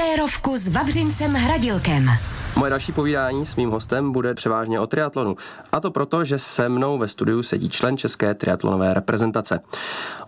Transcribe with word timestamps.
Férovku 0.00 0.56
s 0.56 0.68
Vavřincem 0.68 1.34
Hradilkem. 1.34 2.10
Moje 2.56 2.70
další 2.70 2.92
povídání 2.92 3.46
s 3.46 3.56
mým 3.56 3.70
hostem 3.70 4.12
bude 4.12 4.34
převážně 4.34 4.80
o 4.80 4.86
triatlonu. 4.86 5.36
A 5.72 5.80
to 5.80 5.90
proto, 5.90 6.24
že 6.24 6.38
se 6.38 6.68
mnou 6.68 6.98
ve 6.98 7.08
studiu 7.08 7.42
sedí 7.42 7.68
člen 7.68 7.96
české 7.96 8.34
triatlonové 8.34 8.94
reprezentace. 8.94 9.60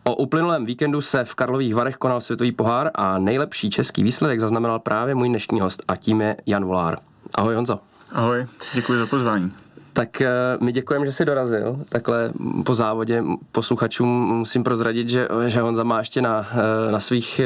O 0.04 0.14
uplynulém 0.14 0.66
víkendu 0.66 1.00
se 1.00 1.24
v 1.24 1.35
Karlových 1.35 1.74
Varech 1.74 1.96
konal 1.96 2.21
světový 2.21 2.53
pohár 2.53 2.90
a 2.95 3.19
nejlepší 3.19 3.71
český 3.71 4.03
výsledek 4.03 4.40
zaznamenal 4.40 4.79
právě 4.79 5.14
můj 5.14 5.29
dnešní 5.29 5.61
host 5.61 5.83
a 5.89 5.97
tím 5.97 6.21
je 6.21 6.37
Jan 6.47 6.65
Volár. 6.65 6.99
Ahoj 7.35 7.54
Honzo. 7.54 7.81
Ahoj, 8.13 8.47
děkuji 8.75 8.99
za 8.99 9.07
pozvání. 9.07 9.53
Tak 9.93 10.21
eh, 10.21 10.31
my 10.61 10.73
děkujeme, 10.73 11.07
že 11.07 11.13
jsi 11.13 11.25
dorazil. 11.25 11.79
Takhle 11.89 12.33
po 12.65 12.75
závodě 12.75 13.25
posluchačům 13.53 14.09
musím 14.09 14.65
prozradit, 14.65 15.09
že, 15.09 15.29
že 15.47 15.61
Honza 15.61 15.85
má 15.85 15.99
ještě 15.99 16.23
na, 16.23 16.47
eh, 16.52 16.93
na 16.93 17.01
svých 17.01 17.41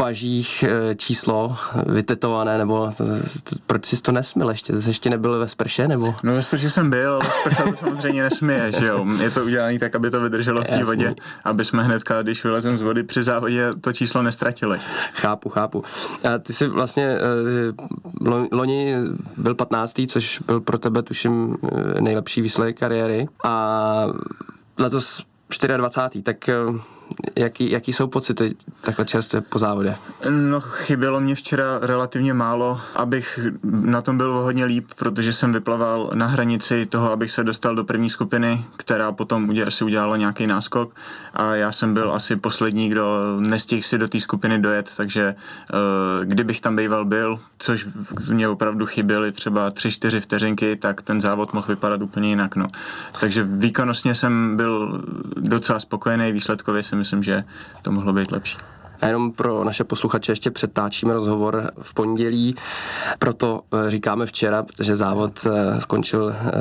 pažích 0.00 0.64
eh, 0.68 0.94
číslo 0.94 1.56
vytetované, 1.86 2.58
nebo 2.58 2.92
proč 3.66 3.86
jsi 3.86 4.02
to 4.02 4.12
nesmil 4.12 4.50
ještě? 4.50 4.80
Jsi 4.80 4.90
ještě 4.90 5.10
nebyl 5.10 5.38
ve 5.38 5.48
sprše, 5.48 5.88
nebo? 5.88 6.14
No 6.22 6.34
ve 6.34 6.42
sprše 6.42 6.70
jsem 6.70 6.90
byl, 6.90 7.12
ale 7.12 7.24
sprcha 7.24 7.64
to 7.64 7.76
samozřejmě 7.76 8.22
nesmije, 8.22 8.72
že 8.72 8.86
jo. 8.86 9.06
Je 9.22 9.30
to 9.30 9.44
udělané 9.44 9.78
tak, 9.78 9.94
aby 9.94 10.10
to 10.10 10.20
vydrželo 10.20 10.62
v 10.62 10.64
té 10.64 10.84
vodě, 10.84 11.14
aby 11.44 11.64
jsme 11.64 11.82
hnedka, 11.82 12.22
když 12.22 12.44
vylezem 12.44 12.78
z 12.78 12.82
vody 12.82 13.02
při 13.02 13.22
závodě, 13.22 13.68
to 13.80 13.92
číslo 13.92 14.22
nestratili. 14.22 14.78
Chápu, 15.12 15.48
chápu. 15.48 15.84
A 16.34 16.38
ty 16.38 16.52
jsi 16.52 16.66
vlastně 16.66 17.04
eh, 17.04 18.46
loni 18.52 18.94
byl 19.36 19.54
15. 19.54 20.00
což 20.08 20.38
byl 20.46 20.60
pro 20.60 20.78
tebe, 20.78 21.02
tuším, 21.02 21.56
eh, 21.96 22.00
nejlepší 22.00 22.42
výsledek 22.42 22.78
kariéry. 22.78 23.28
A 23.44 24.06
letos 24.78 25.24
24. 25.76 26.22
Tak 26.22 26.50
jaký, 27.36 27.70
jaký 27.70 27.92
jsou 27.92 28.06
pocity 28.06 28.54
takhle 28.80 29.04
čerstvě 29.04 29.40
po 29.40 29.58
závodě? 29.58 29.96
No, 30.30 30.60
chybělo 30.60 31.20
mě 31.20 31.34
včera 31.34 31.78
relativně 31.82 32.34
málo, 32.34 32.80
abych 32.94 33.38
na 33.62 34.02
tom 34.02 34.18
byl 34.18 34.32
hodně 34.32 34.64
líp, 34.64 34.88
protože 34.96 35.32
jsem 35.32 35.52
vyplaval 35.52 36.10
na 36.14 36.26
hranici 36.26 36.86
toho, 36.86 37.12
abych 37.12 37.30
se 37.30 37.44
dostal 37.44 37.74
do 37.74 37.84
první 37.84 38.10
skupiny, 38.10 38.64
která 38.76 39.12
potom 39.12 39.54
si 39.68 39.84
udělala 39.84 40.16
nějaký 40.16 40.46
náskok 40.46 40.94
a 41.34 41.54
já 41.54 41.72
jsem 41.72 41.94
byl 41.94 42.12
asi 42.12 42.36
poslední, 42.36 42.88
kdo 42.88 43.36
nestihl 43.40 43.82
si 43.82 43.98
do 43.98 44.08
té 44.08 44.20
skupiny 44.20 44.58
dojet, 44.58 44.90
takže 44.96 45.34
uh, 45.72 46.24
kdybych 46.24 46.60
tam 46.60 46.76
býval 46.76 47.04
byl, 47.04 47.38
což 47.58 47.88
mě 48.30 48.48
opravdu 48.48 48.86
chyběly 48.86 49.32
třeba 49.32 49.70
3-4 49.70 50.20
vteřinky, 50.20 50.76
tak 50.76 51.02
ten 51.02 51.20
závod 51.20 51.52
mohl 51.52 51.66
vypadat 51.68 52.02
úplně 52.02 52.28
jinak. 52.28 52.56
No. 52.56 52.66
Takže 53.20 53.44
výkonnostně 53.44 54.14
jsem 54.14 54.56
byl 54.56 55.02
docela 55.36 55.80
spokojený, 55.80 56.32
výsledkově 56.32 56.82
jsem 56.82 56.98
myslím, 56.98 57.22
že 57.22 57.44
to 57.82 57.92
mohlo 57.92 58.12
být 58.12 58.32
lepší. 58.32 58.56
A 59.00 59.06
jenom 59.06 59.32
pro 59.32 59.64
naše 59.64 59.84
posluchače 59.84 60.32
ještě 60.32 60.50
přetáčíme 60.50 61.12
rozhovor 61.12 61.70
v 61.82 61.94
pondělí, 61.94 62.54
proto 63.18 63.60
eh, 63.72 63.90
říkáme 63.90 64.26
včera, 64.26 64.62
protože 64.62 64.96
závod 64.96 65.46
eh, 65.46 65.80
skončil 65.80 66.30
eh, 66.30 66.52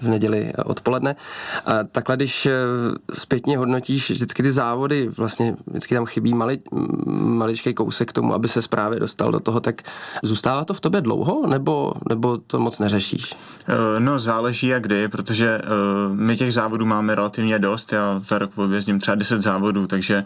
v 0.00 0.08
neděli 0.08 0.52
odpoledne. 0.64 1.16
Takhle, 1.92 2.16
když 2.16 2.48
zpětně 3.12 3.58
hodnotíš 3.58 4.10
vždycky 4.10 4.42
ty 4.42 4.52
závody, 4.52 5.08
vlastně 5.08 5.56
vždycky 5.66 5.94
tam 5.94 6.06
chybí 6.06 6.34
mali, 6.34 6.58
maličký 7.12 7.74
kousek 7.74 8.08
k 8.08 8.12
tomu, 8.12 8.34
aby 8.34 8.48
se 8.48 8.60
právě 8.70 9.00
dostal 9.00 9.32
do 9.32 9.40
toho, 9.40 9.60
tak 9.60 9.82
zůstává 10.22 10.64
to 10.64 10.74
v 10.74 10.80
tobě 10.80 11.00
dlouho, 11.00 11.46
nebo, 11.46 11.92
nebo 12.08 12.38
to 12.38 12.60
moc 12.60 12.78
neřešíš? 12.78 13.36
No, 13.98 14.18
záleží 14.18 14.66
jak 14.66 14.82
kdy, 14.82 15.08
protože 15.08 15.60
my 16.12 16.36
těch 16.36 16.54
závodů 16.54 16.86
máme 16.86 17.14
relativně 17.14 17.58
dost. 17.58 17.92
Já 17.92 18.18
za 18.18 18.38
rok 18.38 18.50
objezdím 18.58 19.00
třeba 19.00 19.14
10 19.14 19.38
závodů, 19.38 19.86
takže 19.86 20.24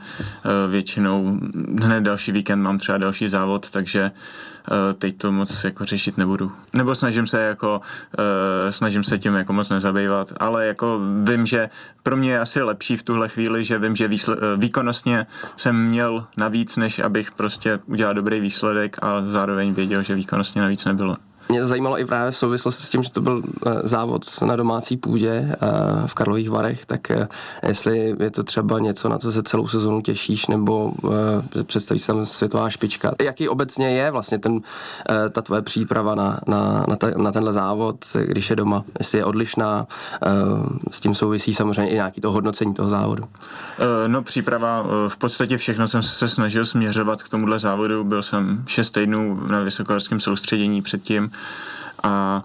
většinou 0.69 1.39
hned 1.83 2.01
další 2.01 2.33
víkend 2.33 2.63
mám 2.63 2.79
třeba 2.79 2.99
další 2.99 3.29
závod, 3.29 3.71
takže 3.71 4.11
uh, 4.71 4.77
teď 4.99 5.17
to 5.17 5.33
moc 5.33 5.65
jako 5.65 5.85
řešit 5.85 6.19
nebudu. 6.19 6.53
Nebo 6.75 6.95
snažím 6.95 7.27
se 7.27 7.43
jako, 7.43 7.81
uh, 8.19 8.71
snažím 8.71 9.05
se 9.05 9.19
tím 9.19 9.35
jako 9.35 9.53
moc 9.53 9.71
nezabývat, 9.71 10.33
ale 10.41 10.67
jako 10.67 11.01
vím, 11.25 11.47
že 11.47 11.71
pro 12.03 12.17
mě 12.17 12.31
je 12.31 12.41
asi 12.41 12.63
lepší 12.63 12.97
v 12.97 13.03
tuhle 13.03 13.29
chvíli, 13.29 13.65
že 13.65 13.79
vím, 13.79 13.97
že 13.97 14.09
výsle- 14.09 14.37
uh, 14.37 14.61
výkonnostně 14.61 15.27
jsem 15.57 15.87
měl 15.87 16.27
navíc, 16.37 16.77
než 16.77 16.99
abych 16.99 17.31
prostě 17.31 17.79
udělal 17.87 18.15
dobrý 18.15 18.41
výsledek 18.41 18.97
a 19.03 19.23
zároveň 19.23 19.75
věděl, 19.75 20.03
že 20.03 20.15
výkonnostně 20.15 20.63
navíc 20.63 20.85
nebylo. 20.85 21.17
Mě 21.49 21.61
to 21.61 21.67
zajímalo 21.67 21.99
i 21.99 22.05
právě 22.05 22.31
v 22.31 22.37
souvislosti 22.37 22.83
s 22.83 22.89
tím, 22.89 23.03
že 23.03 23.11
to 23.11 23.21
byl 23.21 23.43
eh, 23.67 23.71
závod 23.85 24.23
na 24.47 24.57
domácí 24.57 24.97
půdě 24.97 25.31
eh, 25.31 25.57
v 26.07 26.15
Karlových 26.15 26.51
Varech, 26.51 26.87
tak 26.87 27.11
eh, 27.11 27.29
jestli 27.67 28.17
je 28.21 28.31
to 28.31 28.43
třeba 28.43 28.79
něco, 28.79 29.09
na 29.09 29.19
co 29.19 29.33
se 29.33 29.43
celou 29.43 29.69
sezonu 29.69 30.01
těšíš, 30.01 30.47
nebo 30.47 30.93
představíš 31.63 32.03
se 32.03 32.27
světová 32.27 32.71
špička. 32.71 33.13
Jaký 33.23 33.49
obecně 33.49 33.91
je 33.91 34.11
vlastně 34.11 34.39
ten, 34.39 34.61
ta 35.31 35.43
tvoje 35.43 35.63
příprava 35.63 36.15
na, 36.15 36.41
na, 36.47 36.85
na, 36.89 36.97
te, 36.97 37.15
na 37.17 37.33
tenhle 37.33 37.53
závod, 37.53 37.97
když 38.25 38.51
je 38.51 38.57
doma? 38.57 38.85
Jestli 38.99 39.19
je 39.19 39.25
odlišná, 39.25 39.87
s 40.91 41.01
tím 41.01 41.15
souvisí 41.15 41.55
samozřejmě 41.55 41.91
i 41.91 41.95
nějaký 41.95 42.21
to 42.21 42.33
hodnocení 42.33 42.75
toho 42.75 42.91
závodu. 42.91 43.25
No 44.07 44.23
příprava, 44.23 44.87
v 45.09 45.17
podstatě 45.17 45.57
všechno 45.57 45.89
jsem 45.89 46.03
se 46.03 46.29
snažil 46.29 46.65
směřovat 46.65 47.23
k 47.23 47.29
tomuhle 47.29 47.59
závodu. 47.59 48.05
Byl 48.05 48.23
jsem 48.23 48.65
šest 48.67 48.91
týdnů 48.91 49.41
na 49.51 49.61
vysokohorském 49.61 50.21
soustředění 50.21 50.83
předtím, 50.83 51.31
a 52.03 52.43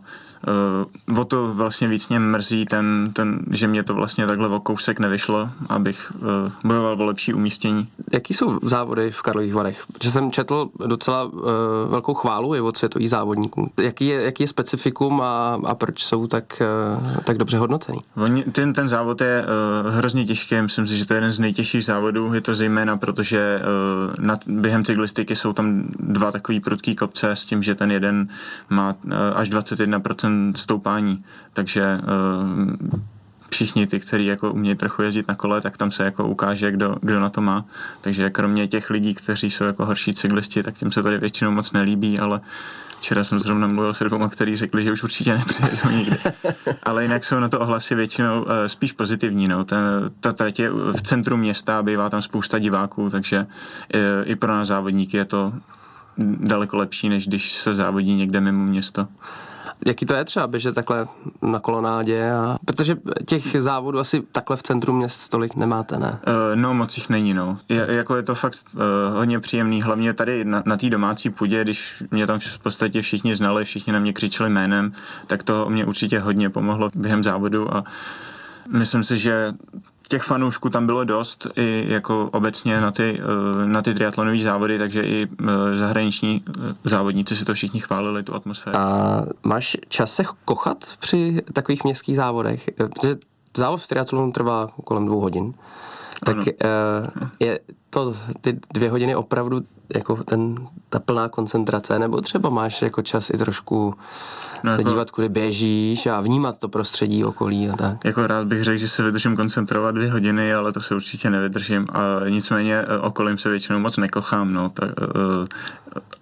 uh, 1.07 1.19
o 1.19 1.25
to 1.25 1.53
vlastně 1.53 1.87
víc 1.87 2.09
mě 2.09 2.19
mrzí, 2.19 2.65
ten, 2.65 3.11
ten, 3.13 3.39
že 3.51 3.67
mě 3.67 3.83
to 3.83 3.93
vlastně 3.93 4.27
takhle 4.27 4.47
o 4.47 4.59
kousek 4.59 4.99
nevyšlo, 4.99 5.49
abych 5.69 6.11
uh, 6.15 6.51
bojoval 6.63 7.01
o 7.01 7.05
lepší 7.05 7.33
umístění. 7.33 7.87
Jaký 8.11 8.33
jsou 8.33 8.59
závody 8.63 9.11
v 9.11 9.21
Karlových 9.21 9.53
Varech? 9.53 9.83
Že 10.03 10.11
jsem 10.11 10.31
četl 10.31 10.69
docela 10.85 11.23
uh, 11.23 11.41
velkou 11.87 12.13
chválu 12.13 12.55
i 12.55 12.61
od 12.61 12.77
světových 12.77 13.09
závodníků. 13.09 13.71
Jaký 13.81 14.07
je, 14.07 14.21
jaký 14.21 14.43
je 14.43 14.47
specifikum 14.47 15.21
a, 15.21 15.59
a 15.65 15.75
proč 15.75 16.03
jsou 16.03 16.27
tak, 16.27 16.61
uh, 16.97 17.17
tak 17.23 17.37
dobře 17.37 17.57
hodnocený? 17.57 17.99
Oni, 18.15 18.43
ten, 18.43 18.73
ten 18.73 18.89
závod 18.89 19.21
je 19.21 19.43
uh, 19.83 19.91
hrozně 19.91 20.25
těžký, 20.25 20.61
myslím 20.61 20.87
si, 20.87 20.97
že 20.97 21.05
to 21.05 21.13
je 21.13 21.17
jeden 21.17 21.31
z 21.31 21.39
nejtěžších 21.39 21.85
závodů. 21.85 22.33
Je 22.33 22.41
to 22.41 22.55
zejména, 22.55 22.97
protože 22.97 23.61
uh, 23.61 24.25
nad, 24.25 24.47
během 24.47 24.85
cyklistiky 24.85 25.35
jsou 25.35 25.53
tam 25.53 25.83
dva 25.99 26.31
takový 26.31 26.59
prudký 26.59 26.95
kopce 26.95 27.31
s 27.31 27.45
tím, 27.45 27.63
že 27.63 27.75
ten 27.75 27.91
jeden 27.91 28.27
má 28.69 28.95
uh, 29.05 29.11
až 29.35 29.49
21% 29.49 30.30
stoupání, 30.55 31.23
takže 31.53 31.97
uh, 31.97 32.97
všichni 33.51 33.87
ty, 33.87 33.99
kteří 33.99 34.25
jako 34.25 34.51
umějí 34.51 34.75
trochu 34.75 35.01
jezdit 35.01 35.27
na 35.27 35.35
kole, 35.35 35.61
tak 35.61 35.77
tam 35.77 35.91
se 35.91 36.03
jako 36.03 36.27
ukáže, 36.27 36.71
kdo, 36.71 36.95
kdo 37.01 37.19
na 37.19 37.29
to 37.29 37.41
má. 37.41 37.65
Takže 38.01 38.29
kromě 38.29 38.67
těch 38.67 38.89
lidí, 38.89 39.13
kteří 39.13 39.49
jsou 39.49 39.63
jako 39.63 39.85
horší 39.85 40.13
cyklisti, 40.13 40.63
tak 40.63 40.77
těm 40.77 40.91
se 40.91 41.03
tady 41.03 41.17
většinou 41.17 41.51
moc 41.51 41.71
nelíbí, 41.71 42.19
ale 42.19 42.41
Včera 43.01 43.23
jsem 43.23 43.39
zrovna 43.39 43.67
mluvil 43.67 43.93
s 43.93 43.99
dvěma, 43.99 44.29
kteří 44.29 44.55
řekli, 44.55 44.83
že 44.83 44.91
už 44.91 45.03
určitě 45.03 45.33
nepřijedou 45.33 45.89
nikdy. 45.89 46.17
Ale 46.83 47.03
jinak 47.03 47.25
jsou 47.25 47.39
na 47.39 47.49
to 47.49 47.59
ohlasy 47.59 47.95
většinou 47.95 48.41
uh, 48.41 48.47
spíš 48.67 48.91
pozitivní. 48.91 49.47
No. 49.47 49.65
Ten, 49.65 49.79
ta 50.19 50.33
trať 50.33 50.59
je 50.59 50.69
v 50.69 51.01
centru 51.01 51.37
města, 51.37 51.83
bývá 51.83 52.09
tam 52.09 52.21
spousta 52.21 52.59
diváků, 52.59 53.09
takže 53.09 53.39
uh, 53.39 53.99
i 54.23 54.35
pro 54.35 54.51
nás 54.51 54.67
závodníky 54.67 55.17
je 55.17 55.25
to 55.25 55.53
daleko 56.37 56.77
lepší, 56.77 57.09
než 57.09 57.27
když 57.27 57.53
se 57.53 57.75
závodí 57.75 58.15
někde 58.15 58.41
mimo 58.41 58.65
město. 58.65 59.07
Jaký 59.85 60.05
to 60.05 60.13
je 60.13 60.25
třeba 60.25 60.47
běžet 60.47 60.75
takhle 60.75 61.07
na 61.41 61.59
kolonádě? 61.59 62.31
A... 62.31 62.57
Protože 62.65 62.97
těch 63.25 63.61
závodů 63.61 63.99
asi 63.99 64.23
takhle 64.31 64.57
v 64.57 64.63
centru 64.63 64.93
měst 64.93 65.21
stolik 65.21 65.55
nemáte, 65.55 65.97
ne? 65.97 66.11
Uh, 66.11 66.55
no, 66.55 66.73
moc 66.73 66.97
jich 66.97 67.09
není, 67.09 67.33
no. 67.33 67.57
Je, 67.69 67.87
jako 67.89 68.15
je 68.15 68.23
to 68.23 68.35
fakt 68.35 68.57
uh, 68.73 68.81
hodně 69.17 69.39
příjemný, 69.39 69.81
hlavně 69.81 70.13
tady 70.13 70.45
na, 70.45 70.63
na 70.65 70.77
té 70.77 70.89
domácí 70.89 71.29
půdě, 71.29 71.63
když 71.63 72.03
mě 72.11 72.27
tam 72.27 72.39
v 72.39 72.59
podstatě 72.59 73.01
všichni 73.01 73.35
znali, 73.35 73.65
všichni 73.65 73.93
na 73.93 73.99
mě 73.99 74.13
křičeli 74.13 74.49
jménem, 74.49 74.91
tak 75.27 75.43
to 75.43 75.69
mě 75.69 75.85
určitě 75.85 76.19
hodně 76.19 76.49
pomohlo 76.49 76.89
během 76.95 77.23
závodu 77.23 77.75
a 77.75 77.83
myslím 78.69 79.03
si, 79.03 79.17
že 79.17 79.53
těch 80.07 80.23
fanoušků 80.23 80.69
tam 80.69 80.85
bylo 80.85 81.03
dost 81.03 81.47
i 81.55 81.85
jako 81.87 82.29
obecně 82.31 82.81
na 82.81 82.91
ty, 82.91 83.21
eh, 83.21 83.65
na 83.65 83.81
ty 83.81 83.93
triatlonové 83.93 84.39
závody, 84.39 84.77
takže 84.77 85.03
i 85.03 85.27
eh, 85.41 85.75
zahraniční 85.77 86.43
eh, 86.47 86.73
závodníci 86.83 87.35
si 87.35 87.45
to 87.45 87.53
všichni 87.53 87.79
chválili, 87.79 88.23
tu 88.23 88.35
atmosféru. 88.35 88.77
A 88.77 89.25
máš 89.43 89.77
čas 89.87 90.13
se 90.13 90.23
kochat 90.45 90.77
při 90.99 91.41
takových 91.53 91.83
městských 91.83 92.15
závodech? 92.15 92.69
Protože 92.77 93.15
závod 93.57 93.81
v 93.81 93.87
triatlonu 93.87 94.31
trvá 94.31 94.69
kolem 94.83 95.05
dvou 95.05 95.19
hodin. 95.19 95.53
Tak 96.25 96.37
ano. 96.37 97.29
je 97.39 97.59
to 97.89 98.15
ty 98.41 98.59
dvě 98.73 98.89
hodiny 98.89 99.15
opravdu 99.15 99.61
jako 99.95 100.23
ten, 100.23 100.67
ta 100.89 100.99
plná 100.99 101.29
koncentrace, 101.29 101.99
nebo 101.99 102.21
třeba 102.21 102.49
máš 102.49 102.81
jako 102.81 103.01
čas 103.01 103.29
i 103.29 103.37
trošku 103.37 103.95
no, 104.63 104.71
se 104.71 104.77
jako, 104.81 104.89
dívat, 104.89 105.11
kudy 105.11 105.29
běžíš 105.29 106.05
a 106.05 106.21
vnímat 106.21 106.59
to 106.59 106.69
prostředí 106.69 107.23
okolí 107.23 107.69
a 107.69 107.75
tak. 107.75 108.05
Jako 108.05 108.27
rád 108.27 108.47
bych 108.47 108.63
řekl, 108.63 108.77
že 108.77 108.87
se 108.87 109.03
vydržím 109.03 109.35
koncentrovat 109.35 109.95
dvě 109.95 110.11
hodiny, 110.11 110.53
ale 110.53 110.71
to 110.71 110.81
se 110.81 110.95
určitě 110.95 111.29
nevydržím 111.29 111.87
a 111.93 112.29
nicméně 112.29 112.75
e, 112.75 112.97
okolím 112.97 113.37
se 113.37 113.49
většinou 113.49 113.79
moc 113.79 113.97
nekochám, 113.97 114.53
no, 114.53 114.69
tak, 114.69 114.89
uh, 114.89 115.47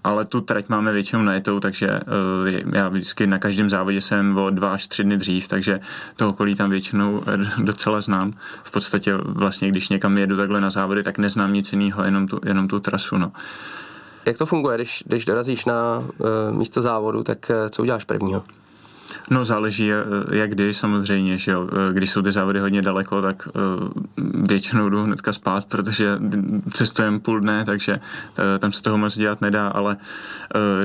ale 0.03 0.25
tu 0.25 0.41
trať 0.41 0.69
máme 0.69 0.93
většinou 0.93 1.21
najetou, 1.21 1.59
takže 1.59 1.87
uh, 1.87 2.73
já 2.73 2.89
vždycky 2.89 3.27
na 3.27 3.39
každém 3.39 3.69
závodě 3.69 4.01
jsem 4.01 4.37
o 4.37 4.49
dva 4.49 4.73
až 4.73 4.87
tři 4.87 5.03
dny 5.03 5.17
dřív, 5.17 5.47
takže 5.47 5.79
to 6.15 6.29
okolí 6.29 6.55
tam 6.55 6.69
většinou 6.69 7.23
docela 7.57 8.01
znám. 8.01 8.33
V 8.63 8.71
podstatě 8.71 9.13
vlastně, 9.17 9.69
když 9.69 9.89
někam 9.89 10.17
jedu 10.17 10.37
takhle 10.37 10.61
na 10.61 10.69
závody, 10.69 11.03
tak 11.03 11.17
neznám 11.17 11.53
nic 11.53 11.73
jiného, 11.73 12.03
jenom 12.03 12.27
tu, 12.27 12.39
jenom 12.45 12.67
tu 12.67 12.79
trasu, 12.79 13.17
no. 13.17 13.31
jak 14.25 14.37
to 14.37 14.45
funguje, 14.45 14.77
když, 14.77 15.03
když 15.07 15.25
dorazíš 15.25 15.65
na 15.65 15.99
uh, 15.99 16.57
místo 16.57 16.81
závodu, 16.81 17.23
tak 17.23 17.37
uh, 17.49 17.69
co 17.69 17.81
uděláš 17.81 18.03
prvního? 18.03 18.43
No 19.29 19.45
záleží, 19.45 19.91
eh, 19.91 19.95
jak 20.31 20.49
kdy 20.49 20.73
samozřejmě, 20.73 21.37
že 21.37 21.51
jo. 21.51 21.69
Eh, 21.71 21.93
když 21.93 22.11
jsou 22.11 22.21
ty 22.21 22.31
závody 22.31 22.59
hodně 22.59 22.81
daleko, 22.81 23.21
tak 23.21 23.47
uh, 23.47 23.89
většinou 24.47 24.89
jdu 24.89 25.03
hnedka 25.03 25.33
spát, 25.33 25.65
protože 25.65 26.17
cestujem 26.73 27.19
půl 27.19 27.39
dne, 27.39 27.65
takže 27.65 27.99
tam 28.59 28.71
se 28.71 28.81
toho 28.81 28.97
moc 28.97 29.17
dělat 29.17 29.41
nedá, 29.41 29.67
ale 29.67 29.97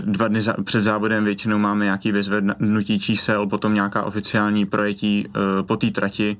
dva 0.00 0.28
dny 0.28 0.40
před 0.64 0.82
závodem 0.82 1.24
většinou 1.24 1.58
máme 1.58 1.84
nějaký 1.84 2.12
vyzvednutí 2.12 2.98
čísel, 2.98 3.46
potom 3.46 3.74
nějaká 3.74 4.02
oficiální 4.02 4.66
projetí 4.66 5.28
po 5.66 5.76
té 5.76 5.90
trati, 5.90 6.36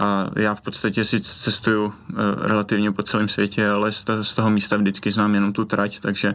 a 0.00 0.30
já 0.36 0.54
v 0.54 0.60
podstatě 0.60 1.04
si 1.04 1.20
cestuju 1.20 1.92
relativně 2.40 2.92
po 2.92 3.02
celém 3.02 3.28
světě, 3.28 3.68
ale 3.68 3.92
z 4.22 4.34
toho 4.34 4.50
místa 4.50 4.76
vždycky 4.76 5.10
znám 5.10 5.34
jenom 5.34 5.52
tu 5.52 5.64
trať, 5.64 6.00
takže 6.00 6.34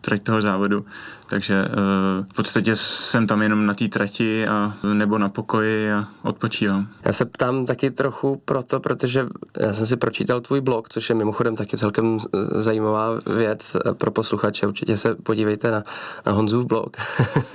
trať 0.00 0.22
toho 0.22 0.42
závodu, 0.42 0.84
takže 1.26 1.64
uh, 1.64 2.26
v 2.32 2.34
podstatě 2.34 2.76
jsem 2.76 3.26
tam 3.26 3.42
jenom 3.42 3.66
na 3.66 3.74
té 3.74 3.88
trati 3.88 4.46
a, 4.46 4.74
nebo 4.94 5.18
na 5.18 5.28
pokoji 5.28 5.92
a 5.92 6.08
odpočívám. 6.22 6.88
Já 7.04 7.12
se 7.12 7.24
ptám 7.24 7.66
taky 7.66 7.90
trochu 7.90 8.42
proto, 8.44 8.80
protože 8.80 9.26
já 9.58 9.72
jsem 9.72 9.86
si 9.86 9.96
pročítal 9.96 10.40
tvůj 10.40 10.60
blog, 10.60 10.88
což 10.88 11.08
je 11.08 11.14
mimochodem 11.14 11.56
taky 11.56 11.76
celkem 11.76 12.18
zajímavá 12.50 13.08
věc 13.36 13.76
pro 13.92 14.10
posluchače. 14.10 14.66
Určitě 14.66 14.96
se 14.96 15.14
podívejte 15.14 15.70
na, 15.70 15.82
na 16.26 16.32
Honzův 16.32 16.66
blog. 16.66 16.96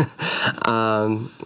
a 0.68 1.02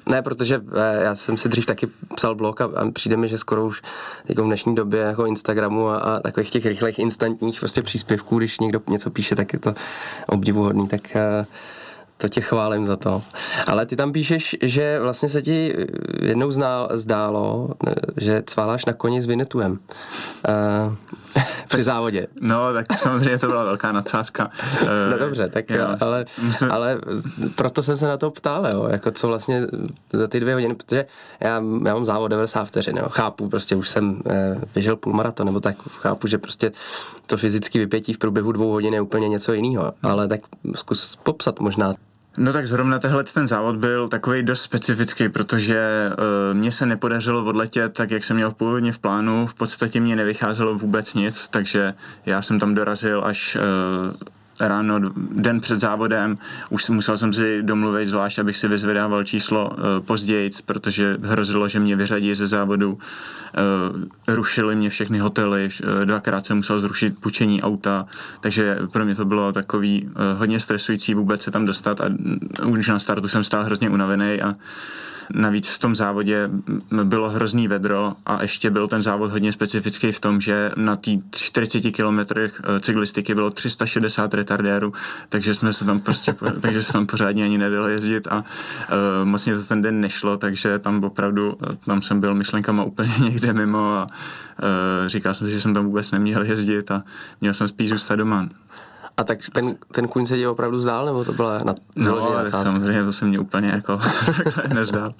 ne, 0.05 0.21
protože 0.21 0.61
eh, 0.75 1.03
já 1.03 1.15
jsem 1.15 1.37
si 1.37 1.49
dřív 1.49 1.65
taky 1.65 1.87
psal 2.15 2.35
blog 2.35 2.61
a, 2.61 2.65
a 2.65 2.91
přijde 2.91 3.17
mi, 3.17 3.27
že 3.27 3.37
skoro 3.37 3.65
už 3.65 3.81
jako 4.27 4.43
v 4.43 4.45
dnešní 4.45 4.75
době 4.75 5.01
jako 5.01 5.25
Instagramu 5.25 5.89
a, 5.89 5.97
a 5.97 6.19
takových 6.19 6.49
těch 6.49 6.65
rychlých 6.65 6.99
instantních 6.99 7.59
prostě 7.59 7.81
příspěvků, 7.81 8.37
když 8.37 8.59
někdo 8.59 8.81
něco 8.87 9.09
píše, 9.09 9.35
tak 9.35 9.53
je 9.53 9.59
to 9.59 9.73
obdivuhodný 10.27 10.87
tak 10.89 11.15
eh, 11.15 11.45
to 12.21 12.27
tě 12.27 12.41
chválím 12.41 12.85
za 12.85 12.95
to. 12.95 13.21
Ale 13.67 13.85
ty 13.85 13.95
tam 13.95 14.13
píšeš, 14.13 14.57
že 14.61 14.99
vlastně 14.99 15.29
se 15.29 15.41
ti 15.41 15.75
jednou 16.21 16.51
znál, 16.51 16.89
zdálo, 16.93 17.69
eh, 17.87 17.93
že 18.17 18.43
cváláš 18.45 18.85
na 18.85 18.93
koni 18.93 19.21
s 19.21 19.25
Vinetuem. 19.25 19.79
Uh, 20.49 20.95
při 21.67 21.83
závodě. 21.83 22.27
No, 22.41 22.73
tak 22.73 22.99
samozřejmě 22.99 23.37
to 23.37 23.47
byla 23.47 23.63
velká 23.63 23.91
nadsázka. 23.91 24.51
no 25.11 25.17
dobře, 25.17 25.49
tak 25.49 25.69
já, 25.69 25.97
ale, 26.01 26.25
ale 26.69 26.99
proto 27.55 27.83
jsem 27.83 27.97
se 27.97 28.07
na 28.07 28.17
to 28.17 28.31
ptal, 28.31 28.67
jo, 28.67 28.87
jako 28.91 29.11
co 29.11 29.27
vlastně 29.27 29.67
za 30.13 30.27
ty 30.27 30.39
dvě 30.39 30.53
hodiny, 30.53 30.75
protože 30.75 31.05
já, 31.39 31.49
já 31.85 31.93
mám 31.93 32.05
závod 32.05 32.31
90 32.31 32.65
vteřin, 32.65 32.97
jo, 32.97 33.09
chápu, 33.09 33.49
prostě 33.49 33.75
už 33.75 33.89
jsem 33.89 34.21
eh, 34.29 34.61
běžel 34.73 34.95
půlmaraton, 34.95 35.45
nebo 35.45 35.59
tak 35.59 35.75
chápu, 35.87 36.27
že 36.27 36.37
prostě 36.37 36.71
to 37.25 37.37
fyzické 37.37 37.79
vypětí 37.79 38.13
v 38.13 38.17
průběhu 38.17 38.51
dvou 38.51 38.71
hodin 38.71 38.93
je 38.93 39.01
úplně 39.01 39.29
něco 39.29 39.53
jiného, 39.53 39.93
ale 40.03 40.27
tak 40.27 40.41
zkus 40.75 41.15
popsat 41.15 41.59
možná 41.59 41.93
No 42.39 42.53
tak 42.53 42.67
zrovna 42.67 42.99
tehle 42.99 43.23
ten 43.23 43.47
závod 43.47 43.75
byl 43.75 44.07
takový 44.07 44.43
dost 44.43 44.61
specifický, 44.61 45.29
protože 45.29 46.09
uh, 46.11 46.57
mně 46.57 46.71
se 46.71 46.85
nepodařilo 46.85 47.45
odletět 47.45 47.93
tak, 47.93 48.11
jak 48.11 48.23
jsem 48.23 48.35
měl 48.35 48.51
původně 48.51 48.91
v 48.91 48.99
plánu. 48.99 49.47
V 49.47 49.53
podstatě 49.53 49.99
mě 49.99 50.15
nevycházelo 50.15 50.75
vůbec 50.75 51.13
nic, 51.13 51.47
takže 51.47 51.93
já 52.25 52.41
jsem 52.41 52.59
tam 52.59 52.75
dorazil 52.75 53.21
až 53.25 53.55
uh, 53.55 53.61
ráno, 54.59 54.99
den 55.31 55.59
před 55.59 55.79
závodem, 55.79 56.37
už 56.69 56.89
musel 56.89 57.17
jsem 57.17 57.33
si 57.33 57.63
domluvit 57.63 58.09
zvlášť, 58.09 58.39
abych 58.39 58.57
si 58.57 58.67
vyzvedával 58.67 59.23
číslo 59.23 59.69
uh, 59.69 60.05
později, 60.05 60.49
protože 60.65 61.17
hrozilo, 61.21 61.69
že 61.69 61.79
mě 61.79 61.95
vyřadí 61.95 62.35
ze 62.35 62.47
závodu. 62.47 62.93
Uh, 62.93 64.35
rušili 64.35 64.75
mě 64.75 64.89
všechny 64.89 65.19
hotely, 65.19 65.69
uh, 65.83 66.05
dvakrát 66.05 66.45
jsem 66.45 66.57
musel 66.57 66.81
zrušit 66.81 67.19
půjčení 67.19 67.61
auta, 67.61 68.05
takže 68.41 68.77
pro 68.91 69.05
mě 69.05 69.15
to 69.15 69.25
bylo 69.25 69.51
takový 69.51 70.09
hodně 70.37 70.59
stresující 70.59 71.13
vůbec 71.13 71.41
se 71.41 71.51
tam 71.51 71.65
dostat 71.65 72.01
a 72.01 72.05
už 72.65 72.87
na 72.87 72.99
startu 72.99 73.27
jsem 73.27 73.43
stál 73.43 73.63
hrozně 73.63 73.89
unavený 73.89 74.41
a 74.41 74.55
Navíc 75.33 75.69
v 75.69 75.79
tom 75.79 75.95
závodě 75.95 76.49
bylo 77.03 77.29
hrozný 77.29 77.67
vedro 77.67 78.13
a 78.25 78.41
ještě 78.41 78.69
byl 78.69 78.87
ten 78.87 79.01
závod 79.01 79.31
hodně 79.31 79.51
specifický 79.51 80.11
v 80.11 80.19
tom, 80.19 80.41
že 80.41 80.71
na 80.75 80.95
té 80.95 81.11
40 81.31 81.81
kilometrech 81.81 82.61
eh, 82.63 82.79
cyklistiky 82.79 83.35
bylo 83.35 83.51
360 83.51 84.33
retardérů, 84.33 84.93
takže 85.29 85.53
jsme 85.53 85.73
se 85.73 85.85
tam 85.85 85.99
prostě, 85.99 86.35
takže 86.61 86.83
se 86.83 86.93
tam 86.93 87.05
pořádně 87.05 87.43
ani 87.43 87.57
nedalo 87.57 87.87
jezdit 87.87 88.27
a 88.27 88.35
uh, 88.37 88.43
moc 89.23 89.45
mě 89.45 89.55
to 89.55 89.63
ten 89.63 89.81
den 89.81 90.01
nešlo, 90.01 90.37
takže 90.37 90.79
tam 90.79 91.03
opravdu, 91.03 91.57
eh, 91.63 91.75
tam 91.85 92.01
jsem 92.01 92.19
byl 92.19 92.35
myšlenkama 92.35 92.83
úplně 92.89 93.13
někde 93.19 93.53
mimo 93.53 93.93
a 93.93 94.07
uh, 94.63 95.07
říkal 95.07 95.33
jsem 95.33 95.47
si, 95.47 95.53
že 95.53 95.61
jsem 95.61 95.73
tam 95.73 95.85
vůbec 95.85 96.11
neměl 96.11 96.43
jezdit 96.43 96.91
a 96.91 97.03
měl 97.41 97.53
jsem 97.53 97.67
spíš 97.67 97.89
zůstat 97.89 98.15
doma. 98.15 98.49
A 99.19 99.23
tak 99.23 99.39
ten, 99.53 99.75
ten 99.91 100.07
kuň 100.07 100.25
se 100.25 100.37
ti 100.37 100.47
opravdu 100.47 100.79
zdál, 100.79 101.05
nebo 101.05 101.25
to 101.25 101.33
byla 101.33 101.63
na 101.63 101.75
No, 101.95 102.21
ale 102.21 102.49
samozřejmě 102.49 103.03
to 103.03 103.13
se 103.13 103.25
mě 103.25 103.39
úplně 103.39 103.69
jako 103.71 103.99
nezdál. 104.73 105.13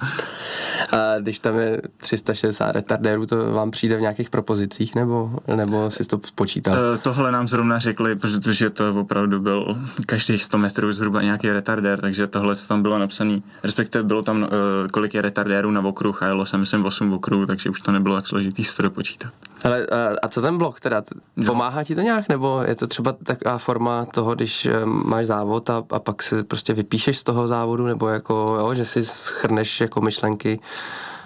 A 0.91 1.19
když 1.19 1.39
tam 1.39 1.59
je 1.59 1.81
360 1.97 2.71
retardérů, 2.71 3.25
to 3.25 3.51
vám 3.53 3.71
přijde 3.71 3.97
v 3.97 4.01
nějakých 4.01 4.29
propozicích, 4.29 4.95
nebo, 4.95 5.31
nebo 5.55 5.91
si 5.91 6.03
to 6.03 6.19
spočítal? 6.25 6.73
Uh, 6.73 6.97
tohle 7.01 7.31
nám 7.31 7.47
zrovna 7.47 7.79
řekli, 7.79 8.15
protože 8.15 8.69
to 8.69 8.93
opravdu 8.93 9.39
byl 9.39 9.77
každých 10.05 10.43
100 10.43 10.57
metrů 10.57 10.93
zhruba 10.93 11.21
nějaký 11.21 11.49
retardér, 11.49 12.01
takže 12.01 12.27
tohle 12.27 12.55
tam 12.67 12.81
bylo 12.81 12.99
napsané, 12.99 13.39
respektive 13.63 14.03
bylo 14.03 14.21
tam, 14.21 14.41
uh, 14.41 14.47
kolik 14.91 15.13
je 15.13 15.21
retardérů 15.21 15.71
na 15.71 15.81
okruh 15.81 16.23
a 16.23 16.27
jelo 16.27 16.45
jsem 16.45 16.59
myslím 16.59 16.85
8 16.85 17.13
okruhů, 17.13 17.45
takže 17.45 17.69
už 17.69 17.81
to 17.81 17.91
nebylo 17.91 18.15
tak 18.15 18.27
složitý 18.27 18.63
si 18.63 18.77
to 18.77 18.83
dopočítat. 18.83 19.31
Ale 19.63 19.88
a 20.21 20.27
co 20.27 20.41
ten 20.41 20.57
blok 20.57 20.79
teda? 20.79 21.03
Pomáhá 21.45 21.83
ti 21.83 21.95
to 21.95 22.01
nějak, 22.01 22.29
nebo 22.29 22.61
je 22.67 22.75
to 22.75 22.88
třeba 22.88 23.11
taková 23.11 23.57
forma 23.57 24.06
toho, 24.06 24.35
když 24.35 24.65
eh, 24.65 24.85
máš 24.85 25.25
závod 25.25 25.69
a, 25.69 25.83
a 25.89 26.00
pak 26.00 26.23
si 26.23 26.44
prostě 26.44 26.73
vypíšeš 26.73 27.17
z 27.17 27.23
toho 27.23 27.47
závodu, 27.47 27.88
nebo 27.88 28.07
jako, 28.07 28.57
jo, 28.59 28.73
že 28.73 28.85
si 28.85 29.06
schrneš 29.06 29.81
jako 29.81 30.01
myšlenky 30.01 30.59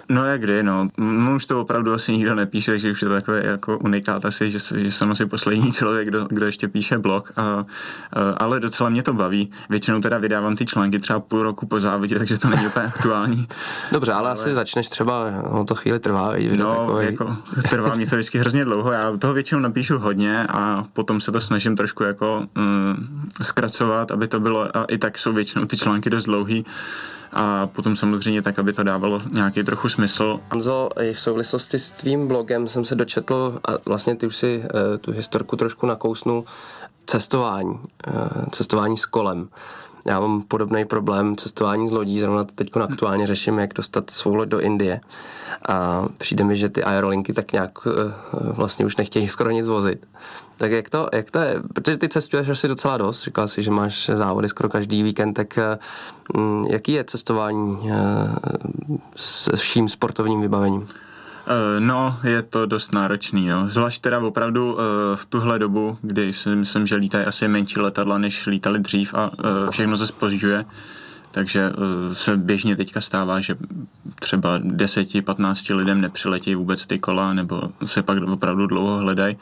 No 0.08 0.24
jak 0.24 0.40
kdy, 0.40 0.62
no. 0.62 0.88
no. 0.98 1.34
Už 1.34 1.46
to 1.46 1.60
opravdu 1.60 1.92
asi 1.92 2.12
nikdo 2.12 2.34
nepíše, 2.34 2.70
takže 2.70 2.90
už 2.90 3.02
je 3.02 3.08
to 3.08 3.14
takové 3.14 3.46
jako 3.46 3.78
unikát 3.78 4.24
asi, 4.24 4.50
že, 4.50 4.58
že 4.76 4.92
jsem 4.92 5.10
asi 5.10 5.26
poslední 5.26 5.72
člověk, 5.72 6.08
kdo, 6.08 6.26
kdo 6.30 6.46
ještě 6.46 6.68
píše 6.68 6.98
blog, 6.98 7.32
a, 7.36 7.42
a, 7.42 7.64
ale 8.36 8.60
docela 8.60 8.88
mě 8.88 9.02
to 9.02 9.12
baví. 9.12 9.50
Většinou 9.70 10.00
teda 10.00 10.18
vydávám 10.18 10.56
ty 10.56 10.66
články 10.66 10.98
třeba 10.98 11.20
půl 11.20 11.42
roku 11.42 11.66
po 11.66 11.80
závodě, 11.80 12.18
takže 12.18 12.38
to 12.38 12.48
není 12.48 12.66
úplně 12.66 12.86
aktuální. 12.86 13.48
Dobře, 13.92 14.12
ale, 14.12 14.30
ale, 14.30 14.40
asi 14.40 14.54
začneš 14.54 14.88
třeba, 14.88 15.30
no 15.52 15.64
to 15.64 15.74
chvíli 15.74 15.98
trvá. 15.98 16.32
No, 16.56 16.74
takový. 16.74 17.06
jako 17.06 17.36
trvá 17.70 17.94
mě 17.94 18.06
to 18.06 18.16
vždycky 18.16 18.38
hrozně 18.38 18.64
dlouho, 18.64 18.92
já 18.92 19.16
toho 19.16 19.34
většinou 19.34 19.60
napíšu 19.60 19.98
hodně 19.98 20.46
a 20.48 20.82
potom 20.92 21.20
se 21.20 21.32
to 21.32 21.40
snažím 21.40 21.76
trošku 21.76 22.02
jako 22.02 22.46
mm, 22.54 23.28
zkracovat, 23.42 24.10
aby 24.10 24.28
to 24.28 24.40
bylo, 24.40 24.76
a 24.76 24.84
i 24.84 24.98
tak 24.98 25.18
jsou 25.18 25.32
většinou 25.32 25.64
ty 25.64 25.76
články 25.76 26.10
dost 26.10 26.24
dlouhý, 26.24 26.64
a 27.34 27.66
potom 27.66 27.96
samozřejmě 27.96 28.42
tak, 28.42 28.58
aby 28.58 28.72
to 28.72 28.82
dávalo 28.82 29.20
nějaký 29.30 29.62
trochu 29.62 29.88
smysl. 29.88 30.40
Anzo, 30.50 30.88
v 31.12 31.20
souvislosti 31.20 31.78
s 31.78 31.90
tvým 31.90 32.28
blogem 32.28 32.68
jsem 32.68 32.84
se 32.84 32.94
dočetl, 32.94 33.60
a 33.68 33.72
vlastně 33.84 34.16
ty 34.16 34.26
už 34.26 34.36
si 34.36 34.58
uh, 34.58 34.96
tu 35.00 35.12
historku 35.12 35.56
trošku 35.56 35.86
nakousnul, 35.86 36.44
cestování, 37.06 37.70
uh, 37.70 38.44
cestování 38.50 38.96
s 38.96 39.06
kolem. 39.06 39.48
Já 40.04 40.20
mám 40.20 40.42
podobný 40.42 40.84
problém 40.84 41.36
cestování 41.36 41.88
z 41.88 41.92
lodí, 41.92 42.20
zrovna 42.20 42.44
teď 42.44 42.76
aktuálně 42.76 43.26
řeším, 43.26 43.58
jak 43.58 43.74
dostat 43.74 44.10
svou 44.10 44.34
loď 44.34 44.48
do 44.48 44.60
Indie. 44.60 45.00
A 45.68 46.04
přijde 46.18 46.44
mi, 46.44 46.56
že 46.56 46.68
ty 46.68 46.84
aerolinky 46.84 47.32
tak 47.32 47.52
nějak 47.52 47.86
uh, 47.86 47.92
vlastně 48.32 48.86
už 48.86 48.96
nechtějí 48.96 49.28
skoro 49.28 49.50
nic 49.50 49.68
vozit. 49.68 50.06
Tak 50.56 50.72
jak 50.72 50.90
to, 50.90 51.08
jak 51.12 51.30
to 51.30 51.38
je? 51.38 51.62
Protože 51.74 51.96
ty 51.96 52.08
cestuješ 52.08 52.48
asi 52.48 52.68
docela 52.68 52.96
dost, 52.96 53.22
říkal 53.22 53.48
jsi, 53.48 53.62
že 53.62 53.70
máš 53.70 54.10
závody 54.14 54.48
skoro 54.48 54.68
každý 54.68 55.02
víkend, 55.02 55.34
tak 55.34 55.58
um, 56.34 56.66
jaký 56.70 56.92
je 56.92 57.04
cestování 57.04 57.90
s 59.16 59.56
vším 59.56 59.88
sportovním 59.88 60.40
vybavením? 60.40 60.86
No, 61.78 62.16
je 62.22 62.42
to 62.42 62.66
dost 62.66 62.92
náročný, 62.92 63.46
jo. 63.46 63.64
Zvlášť 63.68 64.02
teda 64.02 64.18
opravdu 64.18 64.78
v 65.14 65.24
tuhle 65.24 65.58
dobu, 65.58 65.98
kdy 66.02 66.32
si 66.32 66.48
myslím, 66.48 66.86
že 66.86 66.96
lítají 66.96 67.26
asi 67.26 67.48
menší 67.48 67.80
letadla, 67.80 68.18
než 68.18 68.46
lítali 68.46 68.78
dřív 68.78 69.14
a 69.14 69.30
všechno 69.70 69.96
se 69.96 70.06
spožďuje. 70.06 70.64
Takže 71.30 71.72
se 72.12 72.36
běžně 72.36 72.76
teďka 72.76 73.00
stává, 73.00 73.40
že 73.40 73.56
třeba 74.20 74.58
10-15 74.58 75.76
lidem 75.76 76.00
nepřiletí 76.00 76.54
vůbec 76.54 76.86
ty 76.86 76.98
kola, 76.98 77.32
nebo 77.32 77.62
se 77.84 78.02
pak 78.02 78.22
opravdu 78.22 78.66
dlouho 78.66 78.98
hledají 78.98 79.36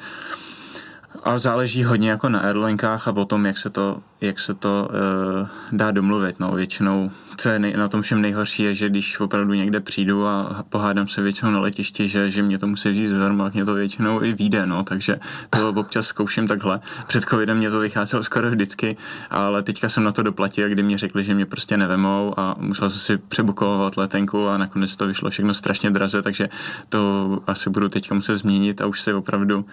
ale 1.23 1.39
záleží 1.39 1.85
hodně 1.85 2.11
jako 2.11 2.29
na 2.29 2.41
airlinkách 2.41 3.09
a 3.09 3.17
o 3.17 3.25
tom, 3.25 3.47
jak 3.47 3.59
se 3.59 3.71
to, 3.71 3.99
jak 4.23 4.41
se 4.41 4.55
to 4.55 4.89
uh, 4.91 5.49
dá 5.73 5.91
domluvit. 5.91 6.41
No, 6.41 6.53
většinou, 6.53 7.11
co 7.37 7.49
je 7.49 7.59
nej, 7.59 7.75
na 7.77 7.89
tom 7.89 8.03
všem 8.03 8.21
nejhorší, 8.21 8.63
je, 8.63 8.75
že 8.75 8.89
když 8.89 9.21
opravdu 9.21 9.55
někde 9.55 9.81
přijdu 9.81 10.27
a 10.27 10.65
pohádám 10.69 11.09
se 11.09 11.23
většinou 11.23 11.51
na 11.51 11.61
letišti, 11.61 12.09
že, 12.09 12.31
že 12.31 12.43
mě 12.43 12.59
to 12.59 12.67
musí 12.67 12.91
vzít 12.91 13.09
zdarma, 13.09 13.51
mě 13.55 13.65
to 13.65 13.75
většinou 13.75 14.23
i 14.23 14.33
vyjde, 14.33 14.67
no, 14.67 14.85
takže 14.85 15.21
to 15.51 15.71
občas 15.71 16.07
zkouším 16.07 16.49
takhle. 16.49 16.81
Před 17.07 17.25
covidem 17.25 17.59
mě 17.59 17.71
to 17.71 17.81
vycházelo 17.81 18.23
skoro 18.23 18.51
vždycky, 18.51 18.97
ale 19.31 19.63
teďka 19.63 19.89
jsem 19.89 20.05
na 20.05 20.13
to 20.13 20.23
doplatil, 20.23 20.69
kdy 20.69 20.83
mě 20.83 20.99
řekli, 20.99 21.25
že 21.25 21.35
mě 21.35 21.47
prostě 21.47 21.77
nevemou 21.77 22.35
a 22.41 22.57
musel 22.59 22.91
jsem 22.91 22.99
si 22.99 23.17
přebukovat 23.17 23.97
letenku 23.97 24.49
a 24.49 24.59
nakonec 24.59 24.97
to 24.97 25.07
vyšlo 25.07 25.31
všechno 25.31 25.55
strašně 25.55 25.91
draze, 25.91 26.23
takže 26.23 26.49
to 26.89 27.41
asi 27.47 27.71
budu 27.71 27.89
teďka 27.89 28.15
muset 28.15 28.37
změnit 28.37 28.81
a 28.81 28.87
už 28.87 29.01
se 29.01 29.15
opravdu 29.15 29.65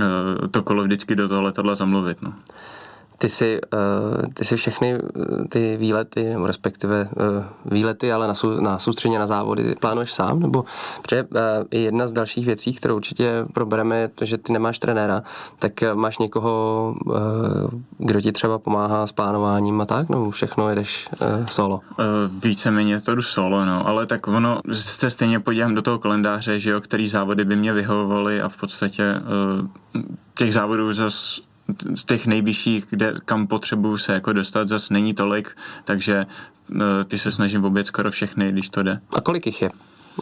Eh, 0.00 0.48
to 0.48 0.62
kolo 0.62 0.82
vždycky 0.82 1.16
do 1.16 1.28
toho 1.28 1.42
letadla 1.42 1.74
zamluvit. 1.74 2.22
No. 2.22 2.32
Ty 3.18 3.28
si, 3.28 3.60
uh, 3.72 4.22
ty 4.34 4.44
si 4.44 4.56
všechny 4.56 4.98
ty 5.48 5.76
výlety, 5.76 6.28
nebo 6.28 6.46
respektive 6.46 7.08
uh, 7.16 7.44
výlety, 7.72 8.12
ale 8.12 8.28
na, 8.28 8.34
sou, 8.34 8.60
na 8.60 8.78
soustředně 8.78 9.18
na 9.18 9.26
závody 9.26 9.74
plánuješ 9.80 10.12
sám? 10.12 10.40
Nebo 10.40 10.64
protože 11.02 11.26
jedna 11.70 12.08
z 12.08 12.12
dalších 12.12 12.46
věcí, 12.46 12.74
kterou 12.74 12.96
určitě 12.96 13.46
probereme, 13.52 13.98
je 13.98 14.08
to, 14.08 14.24
že 14.24 14.38
ty 14.38 14.52
nemáš 14.52 14.78
trenéra, 14.78 15.22
tak 15.58 15.72
máš 15.94 16.18
někoho, 16.18 16.94
kdo 17.98 18.20
ti 18.20 18.32
třeba 18.32 18.58
pomáhá 18.58 19.06
s 19.06 19.12
plánováním 19.12 19.80
a 19.80 19.86
tak, 19.86 20.08
nebo 20.08 20.30
všechno 20.30 20.68
jedeš 20.68 21.08
solo? 21.46 21.80
Víceméně 22.42 23.00
to 23.00 23.14
jdu 23.14 23.22
solo, 23.22 23.64
no, 23.64 23.88
ale 23.88 24.06
tak 24.06 24.28
ono, 24.28 24.60
se 24.72 25.10
stejně 25.10 25.40
podívám 25.40 25.74
do 25.74 25.82
toho 25.82 25.98
kalendáře, 25.98 26.60
že 26.60 26.70
jo, 26.70 26.80
který 26.80 27.08
závody 27.08 27.44
by 27.44 27.56
mě 27.56 27.72
vyhovovaly 27.72 28.40
a 28.40 28.48
v 28.48 28.56
podstatě 28.56 29.14
těch 30.34 30.54
závodů 30.54 30.92
zase 30.92 31.42
z 31.94 32.04
těch 32.04 32.26
nejvyšších, 32.26 32.86
kde, 32.90 33.14
kam 33.24 33.46
potřebuju 33.46 33.96
se 33.96 34.12
jako 34.12 34.32
dostat, 34.32 34.68
zase 34.68 34.94
není 34.94 35.14
tolik, 35.14 35.56
takže 35.84 36.26
uh, 36.70 36.78
ty 37.06 37.18
se 37.18 37.30
snažím 37.30 37.64
obět 37.64 37.86
skoro 37.86 38.10
všechny, 38.10 38.52
když 38.52 38.68
to 38.68 38.82
jde. 38.82 39.00
A 39.16 39.20
kolik 39.20 39.46
jich 39.46 39.62
je, 39.62 39.70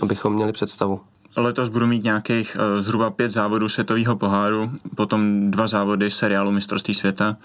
abychom 0.02 0.34
měli 0.34 0.52
představu? 0.52 1.00
Letos 1.36 1.68
budu 1.68 1.86
mít 1.86 2.04
nějakých 2.04 2.56
uh, 2.56 2.82
zhruba 2.82 3.10
pět 3.10 3.30
závodů 3.30 3.68
světového 3.68 4.16
poháru, 4.16 4.70
potom 4.94 5.50
dva 5.50 5.66
závody 5.66 6.10
seriálu 6.10 6.50
mistrovství 6.50 6.94
světa 6.94 7.36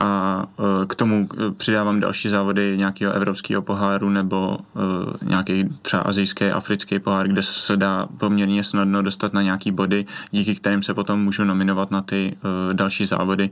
a 0.00 0.44
uh, 0.56 0.64
k 0.86 0.94
tomu 0.94 1.28
přidávám 1.56 2.00
další 2.00 2.28
závody 2.28 2.74
nějakého 2.76 3.12
evropského 3.12 3.62
poháru 3.62 4.10
nebo 4.10 4.58
uh, 4.58 5.28
nějaký 5.28 5.64
třeba 5.82 6.02
azijský, 6.02 6.44
africký 6.44 6.98
pohár, 6.98 7.28
kde 7.28 7.42
se 7.42 7.76
dá 7.76 8.06
poměrně 8.18 8.64
snadno 8.64 9.02
dostat 9.02 9.32
na 9.32 9.42
nějaký 9.42 9.72
body, 9.72 10.06
díky 10.30 10.54
kterým 10.54 10.82
se 10.82 10.94
potom 10.94 11.20
můžu 11.20 11.44
nominovat 11.44 11.90
na 11.90 12.02
ty 12.02 12.36
další 12.72 13.04
závody. 13.04 13.50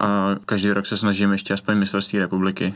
A 0.00 0.36
každý 0.46 0.70
rok 0.70 0.86
se 0.86 0.96
snažím 0.96 1.32
ještě 1.32 1.54
aspoň 1.54 1.76
mistrovství 1.76 2.18
republiky. 2.18 2.74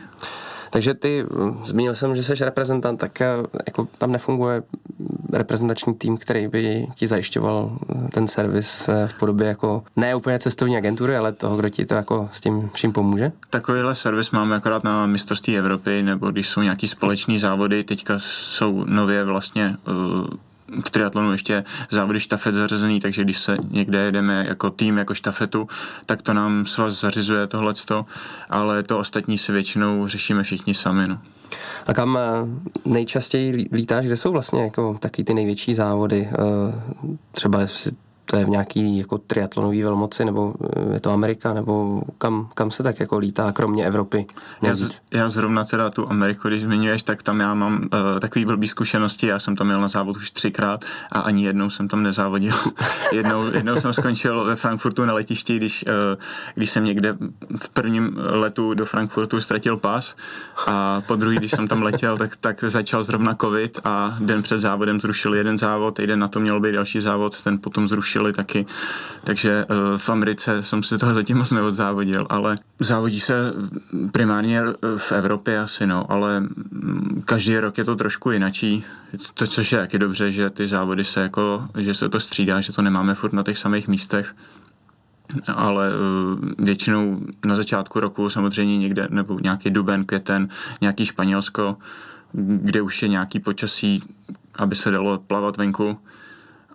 Takže 0.74 0.94
ty, 0.94 1.24
zmínil 1.64 1.94
jsem, 1.94 2.16
že 2.16 2.22
jsi 2.22 2.44
reprezentant, 2.44 3.00
tak 3.00 3.20
jako 3.66 3.88
tam 3.98 4.12
nefunguje 4.12 4.62
reprezentační 5.32 5.94
tým, 5.94 6.16
který 6.16 6.48
by 6.48 6.86
ti 6.94 7.06
zajišťoval 7.06 7.78
ten 8.12 8.28
servis 8.28 8.88
eh, 8.88 9.08
v 9.08 9.14
podobě 9.14 9.46
jako 9.46 9.84
ne 9.96 10.14
úplně 10.14 10.38
cestovní 10.38 10.76
agentury, 10.76 11.16
ale 11.16 11.32
toho, 11.32 11.56
kdo 11.56 11.68
ti 11.68 11.86
to 11.86 11.94
jako 11.94 12.28
s 12.32 12.40
tím 12.40 12.70
vším 12.74 12.92
pomůže? 12.92 13.32
Takovýhle 13.50 13.94
servis 13.94 14.30
máme 14.30 14.56
akorát 14.56 14.84
na 14.84 15.06
mistrovství 15.06 15.58
Evropy, 15.58 16.02
nebo 16.02 16.30
když 16.30 16.48
jsou 16.48 16.60
nějaký 16.62 16.88
společný 16.88 17.38
závody, 17.38 17.84
teďka 17.84 18.14
jsou 18.18 18.84
nově 18.84 19.24
vlastně 19.24 19.76
uh, 19.88 20.26
triatlonu 20.94 21.32
ještě 21.32 21.64
závody 21.90 22.20
štafet 22.20 22.54
zařazený, 22.54 23.00
takže 23.00 23.24
když 23.24 23.38
se 23.38 23.56
někde 23.70 23.98
jedeme 23.98 24.44
jako 24.48 24.70
tým, 24.70 24.98
jako 24.98 25.14
štafetu, 25.14 25.68
tak 26.06 26.22
to 26.22 26.34
nám 26.34 26.66
svaz 26.66 27.00
zařizuje 27.00 27.46
tohleto, 27.46 28.06
ale 28.50 28.82
to 28.82 28.98
ostatní 28.98 29.38
se 29.38 29.52
většinou 29.52 30.06
řešíme 30.06 30.42
všichni 30.42 30.74
sami. 30.74 31.06
No. 31.08 31.18
A 31.86 31.94
kam 31.94 32.18
eh, 32.18 32.20
nejčastěji 32.84 33.68
lítáš, 33.72 34.06
kde 34.06 34.16
jsou 34.16 34.32
vlastně 34.32 34.62
jako 34.62 34.96
taky 35.00 35.24
ty 35.24 35.34
největší 35.34 35.74
závody? 35.74 36.28
Eh, 36.32 37.16
třeba 37.32 37.66
to 38.24 38.36
je 38.36 38.44
v 38.44 38.48
nějaký 38.48 38.98
jako 38.98 39.18
triatlonový 39.18 39.82
velmoci, 39.82 40.24
nebo 40.24 40.54
eh, 40.76 40.94
je 40.94 41.00
to 41.00 41.12
Amerika, 41.12 41.54
nebo 41.54 42.02
kam, 42.18 42.48
kam 42.54 42.70
se 42.70 42.82
tak 42.82 43.00
jako 43.00 43.18
lítá, 43.18 43.52
kromě 43.52 43.86
Evropy? 43.86 44.26
Já, 44.62 44.74
z, 44.74 45.00
já 45.10 45.30
zrovna 45.30 45.64
teda 45.64 45.90
tu 45.90 46.10
Ameriku, 46.10 46.48
když 46.48 46.62
zmiňuješ, 46.62 47.02
tak 47.02 47.22
tam 47.22 47.40
já 47.40 47.54
mám 47.54 47.74
uh, 47.74 48.20
takový 48.20 48.44
blbý 48.44 48.68
zkušenosti, 48.68 49.26
já 49.26 49.38
jsem 49.38 49.56
tam 49.56 49.66
měl 49.66 49.80
na 49.80 49.88
závod 49.88 50.16
už 50.16 50.30
třikrát 50.30 50.84
a 51.12 51.20
ani 51.20 51.44
jednou 51.44 51.70
jsem 51.70 51.88
tam 51.88 52.02
nezávodil. 52.02 52.54
jednou, 53.12 53.46
jednou 53.54 53.76
jsem 53.76 53.92
skončil 53.92 54.44
ve 54.44 54.56
Frankfurtu 54.56 55.04
na 55.04 55.14
letišti, 55.14 55.56
když, 55.56 55.84
uh, 55.88 56.20
když 56.54 56.70
jsem 56.70 56.84
někde 56.84 57.16
v 57.58 57.68
prvním 57.68 58.16
letu 58.16 58.74
do 58.74 58.84
Frankfurtu 58.84 59.40
ztratil 59.40 59.76
pas 59.76 60.16
a 60.66 61.00
po 61.00 61.16
druhý, 61.16 61.36
když 61.36 61.50
jsem 61.50 61.68
tam 61.68 61.82
letěl, 61.82 62.18
tak, 62.18 62.36
tak 62.36 62.64
začal 62.64 63.04
zrovna 63.04 63.34
covid 63.34 63.80
a 63.84 64.16
den 64.20 64.42
před 64.42 64.58
závodem 64.58 65.00
zrušil 65.00 65.34
jeden 65.34 65.58
závod, 65.58 65.96
týden 65.96 66.18
na 66.18 66.28
to 66.28 66.40
měl 66.40 66.60
být 66.60 66.72
další 66.72 67.00
závod, 67.00 67.42
ten 67.42 67.58
potom 67.58 67.88
zrušil 67.88 68.13
zrušili 68.14 68.32
taky, 68.32 68.66
takže 69.24 69.64
uh, 69.64 69.98
v 69.98 70.08
Americe 70.08 70.62
jsem 70.62 70.82
si 70.82 70.98
toho 70.98 71.14
zatím 71.14 71.38
moc 71.38 71.50
neodzávodil, 71.50 72.26
ale 72.30 72.56
závodí 72.80 73.20
se 73.20 73.52
primárně 74.12 74.62
eh, 74.62 74.98
v 74.98 75.12
Evropě 75.12 75.58
asi, 75.58 75.86
no, 75.86 76.12
ale 76.12 76.40
mm, 76.40 77.22
každý 77.24 77.58
rok 77.58 77.78
je 77.78 77.84
to 77.84 77.96
trošku 77.96 78.30
jinačí, 78.30 78.84
to, 79.34 79.46
což 79.46 79.72
je 79.72 79.78
taky 79.78 79.98
dobře, 79.98 80.32
že 80.32 80.50
ty 80.50 80.68
závody 80.68 81.04
se 81.04 81.20
jako, 81.20 81.68
že 81.78 81.94
se 81.94 82.08
to 82.08 82.20
střídá, 82.20 82.60
že 82.60 82.72
to 82.72 82.82
nemáme 82.82 83.14
furt 83.14 83.32
na 83.32 83.42
těch 83.42 83.58
samých 83.58 83.88
místech, 83.88 84.34
ale 85.54 85.90
uh, 85.90 86.38
většinou 86.58 87.20
na 87.46 87.56
začátku 87.56 88.00
roku 88.00 88.30
samozřejmě 88.30 88.78
někde, 88.78 89.08
nebo 89.10 89.38
nějaký 89.42 89.70
duben, 89.70 90.04
květen, 90.04 90.48
nějaký 90.80 91.06
Španělsko, 91.06 91.76
kde 92.32 92.82
už 92.82 93.02
je 93.02 93.08
nějaký 93.08 93.40
počasí, 93.40 94.02
aby 94.58 94.74
se 94.74 94.90
dalo 94.90 95.18
plavat 95.18 95.56
venku, 95.56 95.98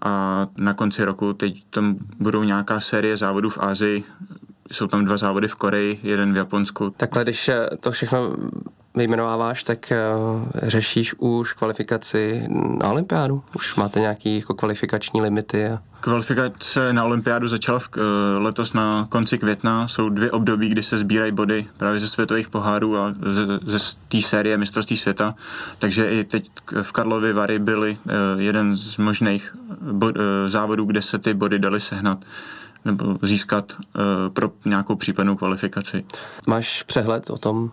a 0.01 0.47
na 0.57 0.73
konci 0.73 1.05
roku 1.05 1.33
teď 1.33 1.63
tam 1.69 1.95
budou 2.19 2.43
nějaká 2.43 2.79
série 2.79 3.17
závodů 3.17 3.49
v 3.49 3.57
Ázii, 3.61 4.03
jsou 4.71 4.87
tam 4.87 5.05
dva 5.05 5.17
závody 5.17 5.47
v 5.47 5.55
Koreji, 5.55 5.99
jeden 6.03 6.33
v 6.33 6.37
Japonsku. 6.37 6.89
Takhle, 6.97 7.23
když 7.23 7.49
to 7.79 7.91
všechno 7.91 8.35
vyjmenováváš, 8.95 9.63
tak 9.63 9.91
uh, 9.91 10.49
řešíš 10.53 11.13
už 11.13 11.53
kvalifikaci 11.53 12.47
na 12.79 12.89
olympiádu? 12.89 13.43
Už 13.55 13.75
máte 13.75 13.99
nějaké 13.99 14.29
jako 14.29 14.53
kvalifikační 14.53 15.21
limity? 15.21 15.67
A... 15.67 15.79
Kvalifikace 15.99 16.93
na 16.93 17.03
olympiádu 17.03 17.47
začala 17.47 17.79
v, 17.79 17.89
uh, 17.97 18.43
letos 18.43 18.73
na 18.73 19.07
konci 19.09 19.37
května. 19.37 19.87
Jsou 19.87 20.09
dvě 20.09 20.31
období, 20.31 20.69
kdy 20.69 20.83
se 20.83 20.97
sbírají 20.97 21.31
body 21.31 21.67
právě 21.77 21.99
ze 21.99 22.07
světových 22.07 22.49
pohárů 22.49 22.97
a 22.97 23.13
ze, 23.21 23.77
ze 23.77 23.95
té 24.07 24.21
série 24.21 24.57
mistrovství 24.57 24.97
světa. 24.97 25.35
Takže 25.79 26.11
i 26.11 26.23
teď 26.23 26.51
v 26.81 26.91
Karlovy 26.91 27.33
Vary 27.33 27.59
byly 27.59 27.97
uh, 28.05 28.13
jeden 28.41 28.75
z 28.75 28.97
možných 28.97 29.55
bod, 29.91 30.15
závodů, 30.47 30.85
kde 30.85 31.01
se 31.01 31.17
ty 31.17 31.33
body 31.33 31.59
daly 31.59 31.81
sehnat 31.81 32.19
nebo 32.85 33.17
získat 33.21 33.73
uh, 33.79 34.01
pro 34.33 34.51
nějakou 34.65 34.95
případnou 34.95 35.35
kvalifikaci. 35.35 36.05
Máš 36.47 36.83
přehled 36.83 37.29
o 37.29 37.37
tom, 37.37 37.71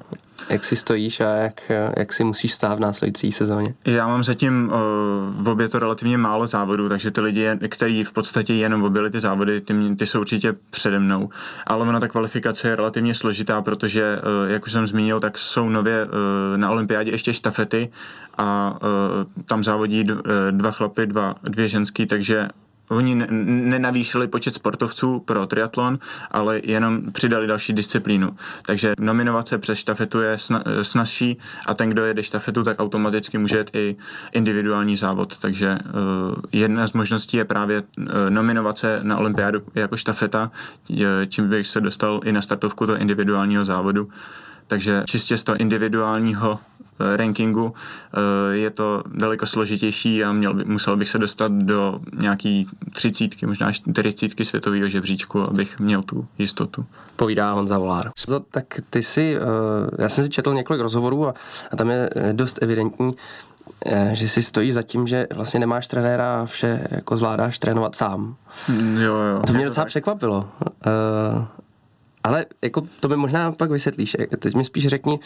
jak 0.49 0.65
si 0.65 0.77
stojíš 0.77 1.21
a 1.21 1.35
jak, 1.35 1.73
jak 1.97 2.13
si 2.13 2.25
musíš 2.25 2.53
stát 2.53 2.75
v 2.75 2.81
následující 2.81 3.33
sezóně? 3.33 3.75
Já 3.85 4.09
mám 4.09 4.25
zatím 4.25 4.73
uh, 4.73 4.75
v 5.43 5.49
obě 5.49 5.69
to 5.69 5.79
relativně 5.79 6.19
málo 6.19 6.47
závodů, 6.47 6.89
takže 6.89 7.11
ty 7.11 7.21
lidi, 7.21 7.49
kteří 7.69 8.05
v 8.05 8.13
podstatě 8.13 8.55
jenom 8.55 8.83
objeli 8.83 9.11
ty 9.11 9.21
závody, 9.21 9.61
ty, 9.61 9.75
ty 9.99 10.07
jsou 10.07 10.21
určitě 10.21 10.55
přede 10.71 10.99
mnou. 10.99 11.31
Ale 11.67 11.89
ona 11.89 12.01
ta 12.01 12.09
kvalifikace 12.09 12.69
je 12.69 12.77
relativně 12.77 13.15
složitá, 13.15 13.63
protože, 13.63 14.19
uh, 14.19 14.51
jak 14.51 14.67
už 14.67 14.73
jsem 14.73 14.87
zmínil, 14.87 15.21
tak 15.21 15.39
jsou 15.39 15.69
nově 15.69 16.05
uh, 16.05 16.11
na 16.57 16.71
olympiádě 16.71 17.11
ještě 17.11 17.33
štafety 17.33 17.91
a 18.39 18.79
tam 19.47 19.65
závodí 19.65 20.05
dva 20.51 20.71
chlapy, 20.71 21.07
dva, 21.07 21.35
dvě 21.43 21.69
ženský, 21.69 22.07
takže 22.07 22.49
Oni 22.89 23.15
nenavýšili 23.45 24.29
počet 24.29 24.55
sportovců 24.55 25.21
pro 25.21 25.47
triatlon, 25.47 25.99
ale 26.31 26.61
jenom 26.65 27.13
přidali 27.13 27.47
další 27.47 27.73
disciplínu. 27.73 28.37
Takže 28.67 28.95
nominovat 28.99 29.49
se 29.49 29.59
přes 29.59 29.79
štafetu 29.79 30.21
je 30.21 30.37
snazší 30.83 31.39
a 31.67 31.75
ten, 31.75 31.91
kdo 31.91 32.05
jede 32.05 32.23
štafetu, 32.23 32.63
tak 32.63 32.81
automaticky 32.81 33.39
může 33.39 33.59
jít 33.59 33.71
i 33.73 33.97
individuální 34.33 34.97
závod. 34.97 35.39
Takže 35.39 35.69
uh, 35.69 36.35
jedna 36.53 36.89
z 36.89 36.93
možností 36.93 37.37
je 37.37 37.45
právě 37.45 37.83
uh, 37.83 38.05
nominovat 38.29 38.79
se 38.79 39.01
na 39.03 39.19
olympiádu 39.19 39.63
jako 39.75 39.97
štafeta, 39.97 40.51
čím 41.29 41.49
bych 41.49 41.67
se 41.67 41.81
dostal 41.81 42.21
i 42.25 42.33
na 42.33 42.43
startovku 42.43 42.87
do 42.87 42.97
individuálního 42.97 43.65
závodu. 43.65 44.09
Takže 44.69 45.03
čistě 45.07 45.39
z 45.39 45.45
toho 45.45 45.57
individuálního 45.57 46.59
Eh, 47.01 47.17
rankingu 47.17 47.75
eh, 48.15 48.57
je 48.57 48.71
to 48.71 49.03
daleko 49.15 49.47
složitější 49.47 50.25
a 50.25 50.33
měl 50.33 50.55
by, 50.55 50.65
musel 50.65 50.97
bych 50.97 51.09
se 51.09 51.19
dostat 51.19 51.53
do 51.53 52.01
nějaký 52.19 52.67
třicítky, 52.93 53.47
možná 53.47 53.73
čtyřicítky 53.73 54.45
světového 54.45 54.89
žebříčku, 54.89 55.51
abych 55.51 55.79
měl 55.79 56.03
tu 56.03 56.27
jistotu. 56.39 56.87
Povídá 57.17 57.53
Honza 57.53 57.79
Volár. 57.79 58.11
Tak 58.51 58.65
ty 58.91 59.03
si, 59.03 59.37
eh, 59.37 60.03
já 60.03 60.09
jsem 60.09 60.25
si 60.25 60.31
četl 60.31 60.55
několik 60.55 60.83
rozhovorů 60.83 61.29
a, 61.29 61.35
a 61.71 61.77
tam 61.77 61.91
je 61.91 62.11
dost 62.33 62.59
evidentní, 62.63 63.13
že 64.13 64.29
si 64.29 64.43
stojí 64.43 64.73
za 64.73 64.83
tím, 64.83 65.07
že 65.07 65.27
vlastně 65.35 65.61
nemáš 65.61 65.87
trenéra 65.87 66.43
a 66.43 66.47
vše 66.47 66.89
jako 66.91 67.17
zvládáš 67.17 67.59
trénovat 67.59 67.97
sám. 67.97 68.37
Mm, 68.69 68.97
jo, 68.97 69.15
jo. 69.17 69.43
To 69.47 69.53
mě 69.53 69.65
docela 69.65 69.85
tak. 69.85 69.89
překvapilo. 69.89 70.49
Ale 72.27 72.47
jako 72.63 72.87
to 73.01 73.09
mi 73.09 73.17
možná 73.17 73.53
pak 73.53 73.71
vysvětlíš. 73.71 74.17
Teď 74.39 74.55
mi 74.55 74.65
spíš 74.65 74.87
řekni, 74.87 75.19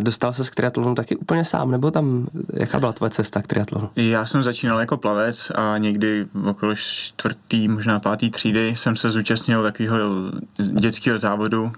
dostal 0.00 0.32
se 0.32 0.50
k 0.50 0.54
triatlonu 0.54 0.94
taky 0.94 1.16
úplně 1.16 1.44
sám, 1.44 1.70
nebo 1.70 1.90
tam, 1.90 2.26
jaká 2.52 2.80
byla 2.80 2.92
tvoje 2.92 3.10
cesta 3.10 3.42
k 3.42 3.46
triatlonu? 3.46 3.90
Já 3.96 4.26
jsem 4.26 4.42
začínal 4.42 4.78
jako 4.80 4.96
plavec 4.96 5.52
a 5.54 5.78
někdy 5.78 6.26
v 6.34 6.48
okolo 6.48 6.74
čtvrtý, 6.74 7.68
možná 7.68 8.00
pátý 8.00 8.30
třídy 8.30 8.76
jsem 8.76 8.96
se 8.96 9.10
zúčastnil 9.10 9.62
takového 9.62 9.98
dětského 10.72 11.18
závodu, 11.18 11.72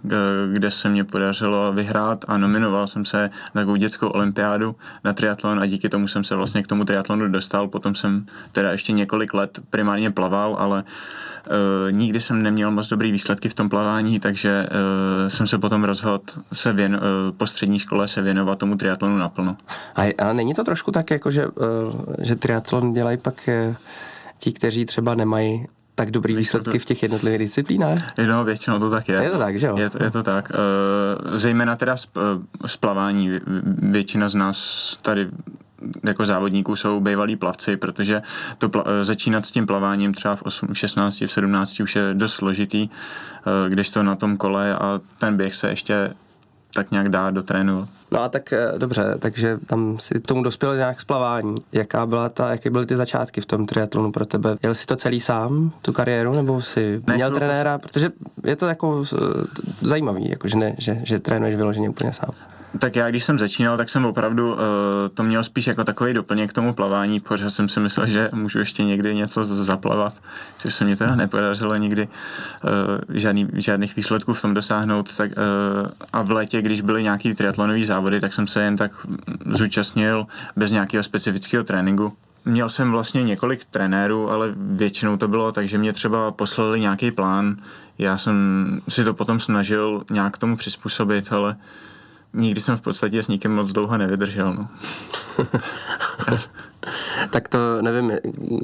kde 0.52 0.70
se 0.70 0.88
mě 0.88 1.04
podařilo 1.04 1.72
vyhrát 1.72 2.24
a 2.28 2.38
nominoval 2.38 2.86
jsem 2.86 3.04
se 3.04 3.30
na 3.54 3.60
takovou 3.60 3.76
dětskou 3.76 4.08
olympiádu 4.08 4.76
na 5.04 5.12
triatlon 5.12 5.60
a 5.60 5.66
díky 5.66 5.88
tomu 5.88 6.08
jsem 6.08 6.24
se 6.24 6.36
vlastně 6.36 6.62
k 6.62 6.66
tomu 6.66 6.84
triatlonu 6.84 7.28
dostal. 7.28 7.68
Potom 7.68 7.94
jsem 7.94 8.26
teda 8.52 8.72
ještě 8.72 8.92
několik 8.92 9.34
let 9.34 9.60
primárně 9.70 10.10
plaval, 10.10 10.56
ale 10.58 10.82
uh, 10.82 11.92
nikdy 11.92 12.20
jsem 12.20 12.42
neměl 12.42 12.70
moc 12.70 12.88
dobrý 12.88 13.12
výsledky 13.12 13.48
v 13.48 13.54
tom 13.54 13.68
plavání, 13.68 14.20
takže 14.20 14.66
uh, 14.70 15.28
jsem 15.28 15.46
se 15.46 15.58
potom 15.58 15.84
rozhodl 15.84 16.24
se 16.52 16.72
věn, 16.72 16.94
uh, 16.94 17.36
po 17.36 17.46
střední 17.46 17.80
škole 17.90 18.08
se 18.08 18.22
věnovat 18.22 18.58
tomu 18.58 18.76
triatlonu 18.76 19.16
naplno. 19.16 19.56
A, 19.96 20.14
a 20.18 20.32
není 20.32 20.54
to 20.54 20.64
trošku 20.64 20.90
tak, 20.90 21.10
jako 21.10 21.30
že, 21.30 21.46
uh, 21.46 21.54
že 22.22 22.36
triatlon 22.36 22.92
dělají 22.92 23.16
pak 23.18 23.48
uh, 23.68 23.74
ti, 24.38 24.52
kteří 24.52 24.84
třeba 24.84 25.14
nemají 25.14 25.66
tak 25.94 26.10
dobrý 26.10 26.34
výsledky 26.34 26.78
v 26.78 26.84
těch 26.84 27.02
jednotlivých 27.02 27.38
disciplínách? 27.38 27.98
No, 28.26 28.44
většinou 28.44 28.78
to 28.78 28.90
tak 28.90 29.08
je. 29.08 29.14
Je 29.14 29.30
to 29.30 29.38
tak, 29.38 29.58
že 29.58 29.66
jo? 29.66 29.76
Je 29.76 29.90
to, 29.90 30.04
je 30.04 30.10
to 30.10 30.22
tak. 30.22 30.52
Zejména 31.34 31.76
teda 31.76 31.96
splavání. 32.66 33.30
Většina 33.82 34.28
z 34.28 34.34
nás 34.34 34.98
tady 35.02 35.28
jako 36.04 36.26
závodníků 36.26 36.76
jsou 36.76 37.00
bývalí 37.00 37.36
plavci, 37.36 37.76
protože 37.76 38.22
to 38.58 38.68
pla- 38.68 38.84
eh, 38.86 39.04
začínat 39.04 39.46
s 39.46 39.50
tím 39.50 39.66
plaváním 39.66 40.14
třeba 40.14 40.36
v, 40.36 40.42
8, 40.42 40.68
v 40.72 40.78
16, 40.78 41.20
v 41.20 41.30
17 41.30 41.80
už 41.80 41.96
je 41.96 42.02
dost 42.14 42.34
složitý, 42.34 42.88
eh, 42.88 43.70
když 43.70 43.90
to 43.90 44.02
na 44.02 44.14
tom 44.14 44.36
kole 44.36 44.74
a 44.74 45.00
ten 45.18 45.36
běh 45.36 45.54
se 45.54 45.68
ještě 45.68 46.14
tak 46.74 46.90
nějak 46.90 47.08
dá 47.08 47.30
do 47.30 47.42
trénu. 47.42 47.88
No 48.12 48.20
a 48.20 48.28
tak 48.28 48.52
eh, 48.52 48.72
dobře, 48.78 49.14
takže 49.18 49.58
tam 49.66 49.98
si 49.98 50.20
tomu 50.20 50.42
dospěl 50.42 50.76
nějak 50.76 51.00
splavání. 51.00 51.54
Jaká 51.72 52.06
byla 52.06 52.28
ta, 52.28 52.50
jaké 52.50 52.70
byly 52.70 52.86
ty 52.86 52.96
začátky 52.96 53.40
v 53.40 53.46
tom 53.46 53.66
triatlonu 53.66 54.12
pro 54.12 54.26
tebe? 54.26 54.56
Jel 54.62 54.74
si 54.74 54.86
to 54.86 54.96
celý 54.96 55.20
sám, 55.20 55.72
tu 55.82 55.92
kariéru, 55.92 56.34
nebo 56.34 56.62
si 56.62 57.00
ne, 57.06 57.14
měl 57.14 57.30
trenéra? 57.30 57.78
Protože 57.78 58.10
je 58.44 58.56
to 58.56 58.66
jako 58.66 59.04
zajímavý, 59.82 60.30
jako 60.30 60.48
že, 60.48 60.56
ne, 60.56 60.74
že, 60.78 61.00
že 61.02 61.18
trénuješ 61.18 61.56
vyloženě 61.56 61.88
úplně 61.88 62.12
sám. 62.12 62.30
Tak 62.78 62.96
já, 62.96 63.10
když 63.10 63.24
jsem 63.24 63.38
začínal, 63.38 63.76
tak 63.76 63.90
jsem 63.90 64.04
opravdu 64.04 64.52
uh, 64.52 64.58
to 65.14 65.22
měl 65.22 65.44
spíš 65.44 65.66
jako 65.66 65.84
takový 65.84 66.14
doplněk 66.14 66.50
k 66.50 66.52
tomu 66.52 66.74
plavání, 66.74 67.20
protože 67.20 67.50
jsem 67.50 67.68
si 67.68 67.80
myslel, 67.80 68.06
že 68.06 68.30
můžu 68.32 68.58
ještě 68.58 68.84
někdy 68.84 69.14
něco 69.14 69.44
zaplavat, 69.44 70.22
což 70.58 70.74
se 70.74 70.84
mi 70.84 70.96
teda 70.96 71.14
nepodařilo 71.14 71.76
nikdy 71.76 72.08
uh, 72.08 72.70
žádný, 73.18 73.48
žádných 73.54 73.96
výsledků 73.96 74.34
v 74.34 74.42
tom 74.42 74.54
dosáhnout. 74.54 75.16
Tak, 75.16 75.30
uh, 75.30 75.88
a 76.12 76.22
v 76.22 76.30
létě, 76.30 76.62
když 76.62 76.80
byly 76.80 77.02
nějaký 77.02 77.34
triatlonové 77.34 77.84
závody, 77.84 78.20
tak 78.20 78.32
jsem 78.32 78.46
se 78.46 78.62
jen 78.62 78.76
tak 78.76 78.92
zúčastnil 79.50 80.26
bez 80.56 80.70
nějakého 80.70 81.02
specifického 81.02 81.64
tréninku. 81.64 82.12
Měl 82.44 82.68
jsem 82.68 82.90
vlastně 82.90 83.22
několik 83.22 83.64
trenérů, 83.64 84.30
ale 84.30 84.52
většinou 84.56 85.16
to 85.16 85.28
bylo 85.28 85.52
tak, 85.52 85.68
že 85.68 85.78
mě 85.78 85.92
třeba 85.92 86.30
poslali 86.30 86.80
nějaký 86.80 87.10
plán. 87.10 87.56
Já 87.98 88.18
jsem 88.18 88.36
si 88.88 89.04
to 89.04 89.14
potom 89.14 89.40
snažil 89.40 90.04
nějak 90.10 90.38
tomu 90.38 90.56
přizpůsobit, 90.56 91.32
ale 91.32 91.50
uh, 91.50 91.56
nikdy 92.32 92.60
jsem 92.60 92.76
v 92.76 92.80
podstatě 92.80 93.22
s 93.22 93.28
nikým 93.28 93.54
moc 93.54 93.72
dlouho 93.72 93.98
nevydržel. 93.98 94.54
No. 94.54 94.68
tak 97.30 97.48
to 97.48 97.82
nevím, 97.82 98.12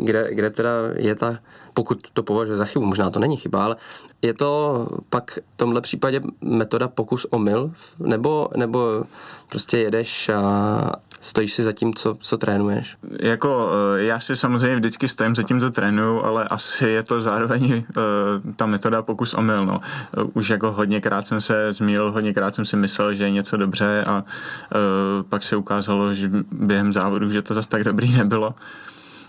kde, 0.04 0.35
kde 0.35 0.50
teda 0.50 0.70
je 0.96 1.14
ta, 1.14 1.38
pokud 1.75 2.11
to 2.12 2.23
považuje 2.23 2.58
za 2.58 2.64
chybu, 2.64 2.87
možná 2.87 3.11
to 3.11 3.20
není 3.20 3.37
chyba, 3.37 3.64
ale 3.64 3.76
je 4.23 4.35
to 4.35 4.87
pak 5.11 5.30
v 5.30 5.56
tomhle 5.56 5.80
případě 5.80 6.20
metoda 6.40 6.88
pokus 6.88 7.26
omyl, 7.30 7.73
nebo, 7.99 8.49
nebo 8.56 9.04
prostě 9.49 9.78
jedeš 9.78 10.28
a 10.28 10.92
stojíš 11.20 11.52
si 11.52 11.62
za 11.62 11.73
tím, 11.73 11.94
co, 11.94 12.16
co 12.20 12.38
trénuješ? 12.38 12.96
Jako, 13.20 13.70
eh, 13.96 14.02
já 14.02 14.20
si 14.20 14.37
samozřejmě 14.37 14.76
vždycky 14.76 15.08
stojím 15.08 15.35
za 15.35 15.42
tím, 15.42 15.61
co 15.61 15.70
trénuju, 15.70 16.23
ale 16.23 16.44
asi 16.44 16.88
je 16.88 17.02
to 17.02 17.20
zároveň 17.20 17.73
uh, 17.75 18.52
ta 18.56 18.66
metoda 18.66 19.02
pokus 19.02 19.35
omyl. 19.35 19.66
No. 19.66 19.80
Uh, 20.16 20.30
už 20.35 20.49
jako 20.49 20.73
hodněkrát 20.73 21.26
jsem 21.26 21.40
se 21.40 21.73
zmíl, 21.73 22.12
hodněkrát 22.12 22.54
jsem 22.54 22.64
si 22.64 22.76
myslel, 22.76 23.14
že 23.14 23.25
je 23.25 23.30
něco 23.30 23.56
dobře 23.56 24.04
a 24.08 24.25
pak 25.28 25.42
se 25.42 25.56
ukázalo, 25.56 26.14
že 26.14 26.30
během 26.52 26.92
závodu, 26.92 27.30
že 27.30 27.42
to 27.42 27.54
zase 27.54 27.68
tak 27.68 27.85
dobrý 27.85 28.16
nebylo 28.16 28.54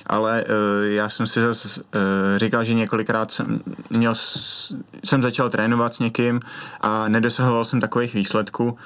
ale 0.08 0.44
uh, 0.44 0.86
já 0.86 1.10
jsem 1.10 1.28
si 1.28 1.42
zase 1.42 1.82
uh, 1.82 1.92
říkal, 2.38 2.64
že 2.64 2.74
několikrát 2.74 3.32
jsem, 3.32 3.62
měl, 3.90 4.16
jsem 5.06 5.24
začal 5.24 5.50
trénovat 5.50 5.94
s 5.94 6.00
někým 6.00 6.40
a 6.82 7.08
nedosahoval 7.08 7.66
jsem 7.66 7.82
takových 7.82 8.14
výsledků, 8.14 8.78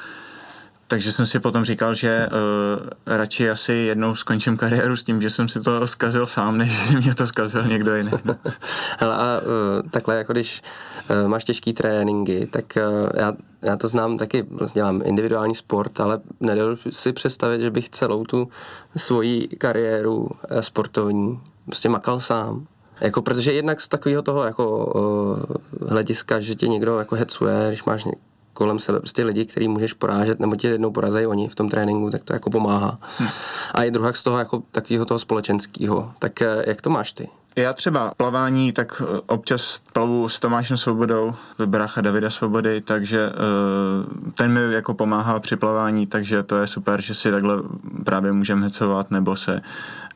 takže 0.92 1.12
jsem 1.12 1.26
si 1.26 1.40
potom 1.40 1.66
říkal, 1.66 1.94
že 1.94 2.28
uh, 2.32 2.88
radši 3.06 3.50
asi 3.50 3.74
jednou 3.74 4.16
skončím 4.16 4.58
kariéru 4.58 4.96
s 4.96 5.04
tím, 5.04 5.22
že 5.22 5.30
jsem 5.30 5.50
si 5.50 5.62
to 5.62 5.88
zkazil 5.88 6.26
sám, 6.26 6.58
než 6.58 6.78
si 6.78 6.96
mě 6.98 7.16
to 7.16 7.28
zkazil 7.28 7.64
někdo 7.64 7.96
jiný. 7.96 8.12
No. 8.26 8.36
Hele, 9.00 9.16
a 9.16 9.42
uh, 9.42 9.90
takhle, 9.90 10.18
jako 10.18 10.34
když 10.34 10.62
uh, 11.10 11.30
máš 11.30 11.44
těžký 11.44 11.74
tréninky, 11.74 12.48
tak 12.52 12.78
uh, 12.78 13.10
já, 13.14 13.34
já 13.62 13.76
to 13.78 13.88
znám 13.88 14.18
taky, 14.18 14.42
vlastně 14.42 14.80
dělám 14.80 15.02
individuální 15.06 15.56
sport, 15.56 16.00
ale 16.00 16.20
nedovedu 16.40 16.78
si 16.90 17.14
představit, 17.14 17.62
že 17.62 17.72
bych 17.72 17.90
celou 17.90 18.24
tu 18.24 18.50
svoji 18.96 19.48
kariéru 19.48 20.18
uh, 20.18 20.30
sportovní 20.60 21.40
prostě 21.66 21.90
makal 21.90 22.20
sám. 22.20 22.68
Jako, 23.02 23.22
protože 23.22 23.54
jednak 23.54 23.82
z 23.82 23.88
takového 23.88 24.22
toho 24.22 24.44
jako 24.44 24.86
uh, 24.86 25.90
hlediska, 25.90 26.40
že 26.40 26.56
tě 26.56 26.68
někdo 26.68 27.00
jako 27.00 27.16
hecuje, 27.16 27.66
když 27.68 27.84
máš 27.84 28.06
kolem 28.54 28.80
sebe 28.80 29.00
prostě 29.00 29.24
lidi, 29.24 29.46
který 29.46 29.68
můžeš 29.68 29.94
porážet, 29.94 30.40
nebo 30.40 30.56
tě 30.56 30.68
jednou 30.68 30.92
porazají 30.92 31.26
oni 31.26 31.48
v 31.48 31.56
tom 31.56 31.70
tréninku, 31.70 32.10
tak 32.10 32.24
to 32.24 32.34
jako 32.34 32.50
pomáhá. 32.50 33.00
Hmm. 33.18 33.30
A 33.74 33.84
i 33.84 33.92
druhá 33.92 34.14
z 34.14 34.24
toho 34.24 34.40
jako 34.40 34.64
takového 34.72 35.06
toho 35.06 35.20
společenského. 35.20 36.12
Tak 36.20 36.42
eh, 36.42 36.64
jak 36.68 36.82
to 36.82 36.90
máš 36.90 37.12
ty? 37.12 37.30
Já 37.56 37.74
třeba 37.74 38.14
plavání, 38.18 38.72
tak 38.72 39.02
eh, 39.06 39.20
občas 39.28 39.84
plavu 39.94 40.30
s 40.30 40.40
Tomášem 40.40 40.78
Svobodou, 40.78 41.34
brácha 41.66 42.02
Davida 42.02 42.30
Svobody, 42.30 42.82
takže 42.82 43.30
uh, 43.30 44.32
ten 44.34 44.52
mi 44.52 44.74
jako 44.74 44.94
pomáhá 44.94 45.40
při 45.40 45.56
plavání, 45.56 46.08
takže 46.08 46.44
to 46.44 46.58
je 46.58 46.68
super, 46.68 47.02
že 47.02 47.14
si 47.14 47.32
takhle 47.32 47.58
právě 48.06 48.32
můžeme 48.32 48.66
hecovat, 48.66 49.12
nebo 49.12 49.36
se, 49.36 49.62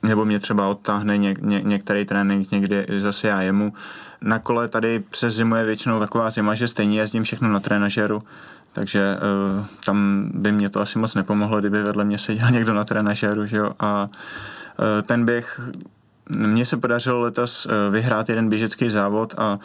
nebo 0.04 0.26
mě 0.26 0.40
třeba 0.40 0.68
odtáhne 0.68 1.18
ně, 1.18 1.34
ně, 1.42 1.62
některý 1.62 2.06
trénink, 2.06 2.52
někdy 2.52 2.86
zase 2.98 3.28
já 3.28 3.42
jemu. 3.42 3.74
Na 4.26 4.40
kole 4.40 4.68
tady 4.68 5.04
přes 5.10 5.36
zimu 5.36 5.56
je 5.56 5.64
většinou 5.64 6.00
taková 6.00 6.30
zima, 6.30 6.56
že 6.56 6.68
stejně 6.68 7.00
jezdím 7.00 7.24
všechno 7.24 7.50
na 7.50 7.60
trenažeru, 7.60 8.22
takže 8.74 9.18
uh, 9.58 9.66
tam 9.86 10.30
by 10.34 10.52
mě 10.52 10.70
to 10.70 10.82
asi 10.82 11.00
moc 11.00 11.16
nepomohlo, 11.16 11.60
kdyby 11.60 11.84
vedle 11.84 12.04
mě 12.04 12.18
seděl 12.18 12.50
někdo 12.52 12.74
na 12.74 12.84
trenažeru, 12.84 13.46
že 13.46 13.58
jo, 13.58 13.72
a 13.80 14.04
uh, 14.04 14.86
ten 15.06 15.26
běh 15.26 15.62
mně 16.30 16.66
se 16.66 16.78
podařilo 16.78 17.20
letos 17.20 17.68
vyhrát 17.92 18.30
jeden 18.30 18.50
běžecký 18.50 18.90
závod 18.90 19.34
a 19.38 19.58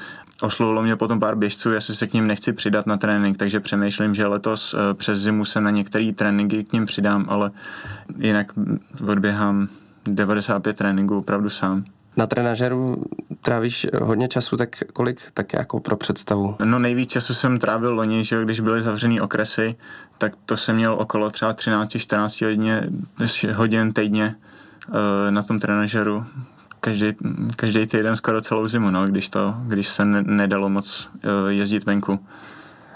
oslovilo 0.43 0.83
mě 0.83 0.97
potom 0.97 1.21
pár 1.21 1.37
běžců, 1.37 1.71
jestli 1.71 1.95
se 1.95 2.07
k 2.07 2.13
ním 2.13 2.27
nechci 2.27 2.53
přidat 2.53 2.87
na 2.87 2.97
trénink, 2.97 3.37
takže 3.37 3.61
přemýšlím, 3.61 4.15
že 4.15 4.27
letos 4.27 4.75
přes 4.95 5.21
zimu 5.21 5.45
se 5.45 5.61
na 5.61 5.71
některé 5.71 6.13
tréninky 6.13 6.65
k 6.65 6.73
ním 6.73 6.87
přidám, 6.87 7.27
ale 7.29 7.51
jinak 8.19 8.53
odběhám 9.09 9.69
95 10.07 10.77
tréninků 10.77 11.19
opravdu 11.19 11.49
sám. 11.49 11.85
Na 12.17 12.27
trenažeru 12.27 13.05
trávíš 13.43 13.87
hodně 14.03 14.29
času, 14.29 14.57
tak 14.57 14.83
kolik 14.93 15.31
tak 15.35 15.53
jako 15.53 15.81
pro 15.81 15.97
představu? 15.97 16.57
No 16.65 16.79
nejvíc 16.79 17.11
času 17.11 17.35
jsem 17.35 17.59
trávil 17.59 17.95
loni, 17.95 18.25
že 18.25 18.45
když 18.45 18.61
byly 18.61 18.83
zavřený 18.83 19.21
okresy, 19.21 19.75
tak 20.19 20.33
to 20.47 20.57
jsem 20.57 20.77
měl 20.77 20.95
okolo 20.95 21.31
třeba 21.31 21.55
13-14 21.55 22.47
hodin, 22.47 23.03
hodin 23.57 23.93
týdně 23.93 24.37
uh, 24.89 24.95
na 25.31 25.43
tom 25.43 25.61
trenažeru. 25.61 26.25
Každý, 26.81 27.13
každý 27.57 27.87
týden 27.87 28.17
skoro 28.17 28.41
celou 28.41 28.69
zimu, 28.69 28.91
no, 28.91 29.07
když, 29.07 29.29
to, 29.29 29.55
když 29.67 29.89
se 29.89 30.05
ne, 30.05 30.23
nedalo 30.23 30.69
moc 30.69 31.11
uh, 31.15 31.49
jezdit 31.49 31.85
venku. 31.85 32.21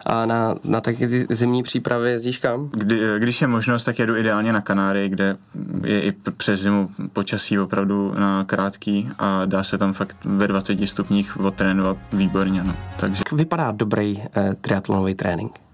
A 0.06 0.26
na, 0.26 0.54
na 0.64 0.80
taky 0.80 1.08
ty 1.08 1.26
zimní 1.30 1.62
přípravy 1.62 2.10
jezdíš 2.10 2.38
kam? 2.38 2.68
Kdy, 2.72 3.00
když 3.18 3.40
je 3.40 3.48
možnost, 3.48 3.84
tak 3.84 3.98
jedu 3.98 4.16
ideálně 4.16 4.52
na 4.52 4.60
Kanáry, 4.60 5.08
kde 5.08 5.36
je 5.84 6.02
i 6.02 6.12
přes 6.36 6.60
zimu 6.60 6.90
počasí 7.12 7.58
opravdu 7.58 8.14
na 8.18 8.44
krátký 8.44 9.10
a 9.18 9.44
dá 9.46 9.62
se 9.62 9.78
tam 9.78 9.92
fakt 9.92 10.16
ve 10.24 10.48
20 10.48 10.86
stupních 10.86 11.40
odtrénovat 11.40 11.96
výborně. 12.12 12.64
No. 12.64 12.76
Takže... 12.96 13.22
Jak 13.26 13.32
vypadá 13.32 13.70
dobrý 13.70 14.22
eh, 14.36 14.54
triatlonový 14.60 15.14
trénink? 15.14 15.64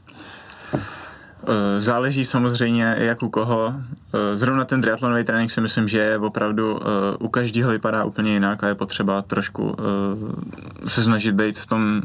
Eh, 1.44 1.80
záleží 1.80 2.24
samozřejmě, 2.24 2.96
jak 2.98 3.22
u 3.22 3.28
koho. 3.28 3.74
Eh, 4.14 4.36
zrovna 4.36 4.64
ten 4.64 4.80
triatlonový 4.80 5.24
trénink 5.24 5.50
si 5.50 5.60
myslím, 5.60 5.88
že 5.88 5.98
je 5.98 6.18
opravdu 6.18 6.80
eh, 6.80 7.16
u 7.20 7.28
každého 7.28 7.70
vypadá 7.70 8.04
úplně 8.04 8.32
jinak 8.32 8.64
a 8.64 8.68
je 8.68 8.74
potřeba 8.74 9.22
trošku 9.22 9.76
se 10.86 11.02
snažit 11.02 11.32
být 11.32 11.58
v 11.58 11.66
tom 11.66 12.02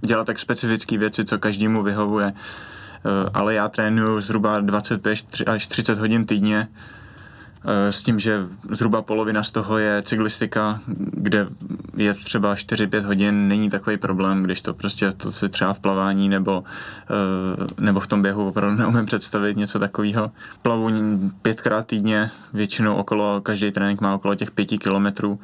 dělat 0.00 0.26
tak 0.26 0.38
specifické 0.38 0.98
věci, 0.98 1.24
co 1.24 1.38
každému 1.38 1.82
vyhovuje. 1.82 2.32
Eh, 2.32 3.30
ale 3.34 3.54
já 3.54 3.68
trénuju 3.68 4.20
zhruba 4.20 4.60
25 4.60 5.18
až 5.46 5.66
30 5.66 5.98
hodin 5.98 6.26
týdně, 6.26 6.68
Eh, 7.64 7.92
s 7.92 8.02
tím, 8.02 8.18
že 8.18 8.46
zhruba 8.70 9.02
polovina 9.02 9.42
z 9.42 9.50
toho 9.50 9.78
je 9.78 10.02
cyklistika, 10.02 10.80
kde 11.12 11.46
je 11.96 12.14
třeba 12.14 12.54
4-5 12.54 13.04
hodin, 13.04 13.48
není 13.48 13.70
takový 13.70 13.96
problém, 13.96 14.42
když 14.42 14.62
to 14.62 14.74
prostě 14.74 15.12
to 15.12 15.32
si 15.32 15.48
třeba 15.48 15.72
v 15.72 15.78
plavání 15.78 16.28
nebo, 16.28 16.64
eh, 17.10 17.66
nebo 17.80 18.00
v 18.00 18.06
tom 18.06 18.22
běhu 18.22 18.48
opravdu 18.48 18.76
neumím 18.76 19.06
představit 19.06 19.56
něco 19.56 19.78
takového. 19.78 20.30
Plavu 20.62 20.90
pětkrát 21.42 21.86
týdně, 21.86 22.30
většinou 22.52 22.94
okolo, 22.94 23.40
každý 23.40 23.70
trénink 23.70 24.00
má 24.00 24.14
okolo 24.14 24.34
těch 24.34 24.50
pěti 24.50 24.78
kilometrů 24.78 25.40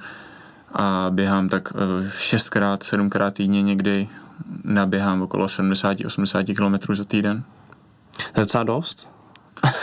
a 0.73 1.07
běhám 1.11 1.49
tak 1.49 1.73
šestkrát, 2.19 2.83
sedmkrát 2.83 3.35
týdně 3.35 3.63
někdy 3.63 4.09
naběhám 4.65 5.23
okolo 5.23 5.47
70-80 5.47 6.55
km 6.55 6.95
za 6.95 7.05
týden. 7.05 7.43
To 8.17 8.41
je 8.41 8.45
docela 8.45 8.65
dost. 8.65 9.17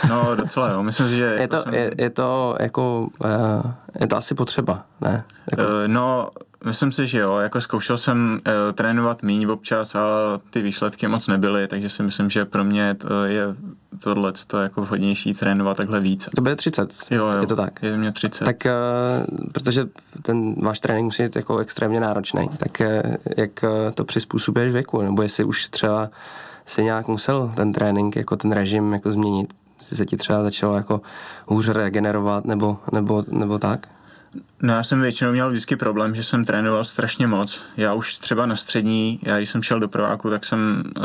No 0.08 0.36
docela 0.36 0.70
jo, 0.70 0.82
myslím 0.82 1.08
si, 1.08 1.16
že... 1.16 1.22
je, 1.36 1.40
jako 1.40 1.56
to, 1.56 1.62
jsem... 1.62 1.74
je, 1.74 1.90
je, 1.98 2.10
to 2.10 2.56
jako, 2.60 3.08
uh, 3.24 3.72
je 4.00 4.06
to 4.06 4.16
asi 4.16 4.34
potřeba, 4.34 4.84
ne? 5.00 5.24
Jako... 5.50 5.62
Uh, 5.62 5.68
no, 5.86 6.30
myslím 6.64 6.92
si, 6.92 7.06
že 7.06 7.18
jo, 7.18 7.36
jako 7.36 7.60
zkoušel 7.60 7.96
jsem 7.96 8.32
uh, 8.46 8.52
trénovat 8.72 9.22
míň 9.22 9.46
občas, 9.46 9.94
ale 9.94 10.38
ty 10.50 10.62
výsledky 10.62 11.08
moc 11.08 11.26
nebyly, 11.26 11.68
takže 11.68 11.88
si 11.88 12.02
myslím, 12.02 12.30
že 12.30 12.44
pro 12.44 12.64
mě 12.64 12.94
to 12.94 13.24
je 13.24 13.44
tohle 13.98 14.32
to 14.46 14.60
jako 14.60 14.82
vhodnější 14.82 15.34
trénovat 15.34 15.76
takhle 15.76 16.00
víc. 16.00 16.28
To 16.36 16.42
bude 16.42 16.56
30, 16.56 16.90
jo, 17.10 17.26
jo, 17.26 17.40
je 17.40 17.46
to 17.46 17.56
tak? 17.56 17.82
Je 17.82 17.96
mě 17.96 18.12
30. 18.12 18.44
Tak, 18.44 18.56
uh, 18.66 19.38
protože 19.52 19.86
ten 20.22 20.54
váš 20.54 20.80
trénink 20.80 21.04
musí 21.04 21.22
být 21.22 21.36
jako 21.36 21.58
extrémně 21.58 22.00
náročný, 22.00 22.48
tak 22.56 22.80
uh, 22.80 23.14
jak 23.36 23.64
to 23.94 24.04
přizpůsobuješ 24.04 24.72
věku, 24.72 25.02
nebo 25.02 25.22
jestli 25.22 25.44
už 25.44 25.68
třeba 25.68 26.10
si 26.66 26.84
nějak 26.84 27.08
musel 27.08 27.52
ten 27.56 27.72
trénink, 27.72 28.16
jako 28.16 28.36
ten 28.36 28.52
režim 28.52 28.92
jako 28.92 29.10
změnit, 29.10 29.54
jestli 29.80 29.96
se 29.96 30.06
ti 30.06 30.16
třeba 30.16 30.42
začalo 30.42 30.76
jako 30.76 31.00
hůř 31.46 31.68
regenerovat 31.68 32.44
nebo, 32.44 32.78
nebo, 32.92 33.24
nebo 33.28 33.58
tak? 33.58 33.93
No 34.62 34.74
já 34.74 34.82
jsem 34.82 35.00
většinou 35.00 35.32
měl 35.32 35.50
vždycky 35.50 35.76
problém, 35.76 36.14
že 36.14 36.22
jsem 36.22 36.44
trénoval 36.44 36.84
strašně 36.84 37.26
moc. 37.26 37.62
Já 37.76 37.94
už 37.94 38.18
třeba 38.18 38.46
na 38.46 38.56
střední, 38.56 39.20
já 39.22 39.36
když 39.36 39.50
jsem 39.50 39.62
šel 39.62 39.80
do 39.80 39.88
prváku, 39.88 40.30
tak 40.30 40.44
jsem 40.44 40.84
uh, 40.96 41.04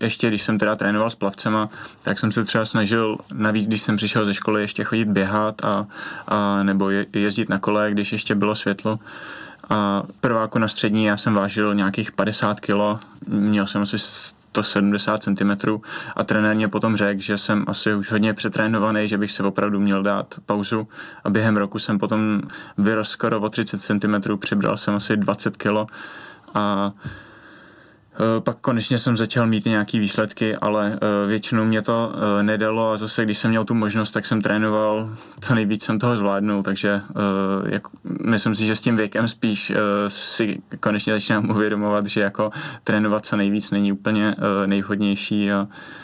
ještě, 0.00 0.28
když 0.28 0.42
jsem 0.42 0.58
teda 0.58 0.76
trénoval 0.76 1.10
s 1.10 1.14
plavcema, 1.14 1.68
tak 2.02 2.18
jsem 2.18 2.32
se 2.32 2.44
třeba 2.44 2.64
snažil, 2.64 3.18
navíc 3.32 3.66
když 3.66 3.82
jsem 3.82 3.96
přišel 3.96 4.26
ze 4.26 4.34
školy, 4.34 4.60
ještě 4.60 4.84
chodit 4.84 5.08
běhat 5.08 5.64
a, 5.64 5.86
a 6.28 6.62
nebo 6.62 6.90
je, 6.90 7.06
jezdit 7.12 7.48
na 7.48 7.58
kole, 7.58 7.90
když 7.90 8.12
ještě 8.12 8.34
bylo 8.34 8.54
světlo. 8.54 8.98
A 9.70 10.02
prváku 10.20 10.58
na 10.58 10.68
střední 10.68 11.04
já 11.04 11.16
jsem 11.16 11.34
vážil 11.34 11.74
nějakých 11.74 12.12
50 12.12 12.60
kilo, 12.60 13.00
měl 13.26 13.66
jsem 13.66 13.82
asi 13.82 13.96
170 14.52 15.22
cm 15.22 15.50
a 16.16 16.24
trenér 16.24 16.56
mě 16.56 16.68
potom 16.68 16.96
řekl, 16.96 17.20
že 17.20 17.38
jsem 17.38 17.64
asi 17.66 17.94
už 17.94 18.12
hodně 18.12 18.34
přetrénovaný, 18.34 19.08
že 19.08 19.18
bych 19.18 19.32
se 19.32 19.42
opravdu 19.42 19.80
měl 19.80 20.02
dát 20.02 20.34
pauzu. 20.46 20.88
A 21.24 21.30
během 21.30 21.56
roku 21.56 21.78
jsem 21.78 21.98
potom 21.98 22.40
vyrostl 22.78 23.12
skoro 23.12 23.40
o 23.40 23.48
30 23.48 23.80
cm, 23.80 24.38
přibral 24.38 24.76
jsem 24.76 24.94
asi 24.94 25.16
20 25.16 25.56
kg 25.56 25.90
a 26.54 26.92
pak 28.40 28.56
konečně 28.60 28.98
jsem 28.98 29.16
začal 29.16 29.46
mít 29.46 29.64
nějaké 29.64 29.98
výsledky, 29.98 30.56
ale 30.56 30.98
eh, 31.02 31.26
většinou 31.26 31.64
mě 31.64 31.82
to 31.82 32.12
eh, 32.14 32.42
nedalo 32.42 32.90
a 32.90 32.96
zase, 32.96 33.24
když 33.24 33.38
jsem 33.38 33.50
měl 33.50 33.64
tu 33.64 33.74
možnost, 33.74 34.10
tak 34.10 34.26
jsem 34.26 34.42
trénoval, 34.42 35.16
co 35.40 35.54
nejvíc 35.54 35.84
jsem 35.84 35.98
toho 35.98 36.16
zvládnul, 36.16 36.62
takže 36.62 37.00
jak, 37.66 37.82
myslím 38.24 38.54
si, 38.54 38.66
že 38.66 38.76
s 38.76 38.80
tím 38.80 38.96
věkem 38.96 39.28
spíš 39.28 39.72
si 40.08 40.62
konečně 40.80 41.12
začínám 41.12 41.50
uvědomovat, 41.50 42.06
že 42.06 42.20
jako 42.20 42.50
trénovat 42.84 43.26
co 43.26 43.36
nejvíc 43.36 43.70
není 43.70 43.92
úplně 43.92 44.34
nejvhodnější 44.66 45.52
a 45.52 45.66
Eh, 45.66 46.01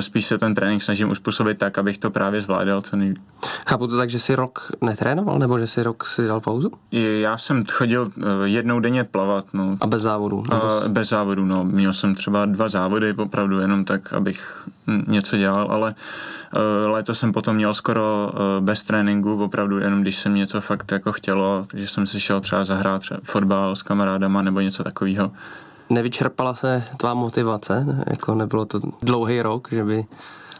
spíš 0.00 0.26
se 0.26 0.38
ten 0.38 0.54
trénink 0.54 0.82
snažím 0.82 1.10
uspůsobit 1.10 1.58
tak, 1.58 1.78
abych 1.78 1.98
to 1.98 2.10
právě 2.10 2.42
zvládal 2.42 2.80
co 2.80 2.96
nejvíc. 2.96 3.18
Chápu 3.66 3.86
to 3.86 3.96
tak, 3.96 4.10
že 4.10 4.18
jsi 4.18 4.34
rok 4.34 4.72
netrénoval, 4.80 5.38
nebo 5.38 5.58
že 5.58 5.66
jsi 5.66 5.82
rok 5.82 6.06
si 6.06 6.26
dal 6.26 6.40
pauzu? 6.40 6.70
Já 6.92 7.38
jsem 7.38 7.64
chodil 7.72 8.08
eh, 8.16 8.22
jednou 8.44 8.80
denně 8.80 9.04
plavat. 9.04 9.44
No. 9.52 9.76
A 9.80 9.86
bez 9.86 10.02
závodu? 10.02 10.42
A 10.50 10.88
bez 10.88 11.08
závodu, 11.08 11.44
no. 11.44 11.64
Měl 11.64 11.92
jsem 11.92 12.14
třeba 12.14 12.46
dva 12.46 12.68
závody, 12.68 13.12
opravdu 13.12 13.60
jenom 13.60 13.84
tak, 13.84 14.12
abych 14.12 14.68
něco 15.06 15.36
dělal, 15.36 15.68
ale 15.70 15.94
léto 16.86 17.14
jsem 17.14 17.32
potom 17.32 17.56
měl 17.56 17.74
skoro 17.74 18.32
bez 18.60 18.82
tréninku, 18.82 19.44
opravdu 19.44 19.78
jenom 19.78 20.02
když 20.02 20.16
jsem 20.16 20.34
něco 20.34 20.60
fakt 20.60 20.92
jako 20.92 21.12
chtělo, 21.12 21.62
že 21.74 21.88
jsem 21.88 22.06
si 22.06 22.20
šel 22.20 22.40
třeba 22.40 22.64
zahrát 22.64 23.02
třeba 23.02 23.20
fotbal 23.24 23.76
s 23.76 23.82
kamarádama 23.82 24.42
nebo 24.42 24.60
něco 24.60 24.84
takového 24.84 25.32
nevyčerpala 25.92 26.54
se 26.54 26.84
tvá 26.96 27.14
motivace? 27.14 28.04
Jako 28.10 28.34
nebylo 28.34 28.64
to 28.64 28.80
dlouhý 29.02 29.42
rok, 29.42 29.68
že 29.72 29.84
by 29.84 30.04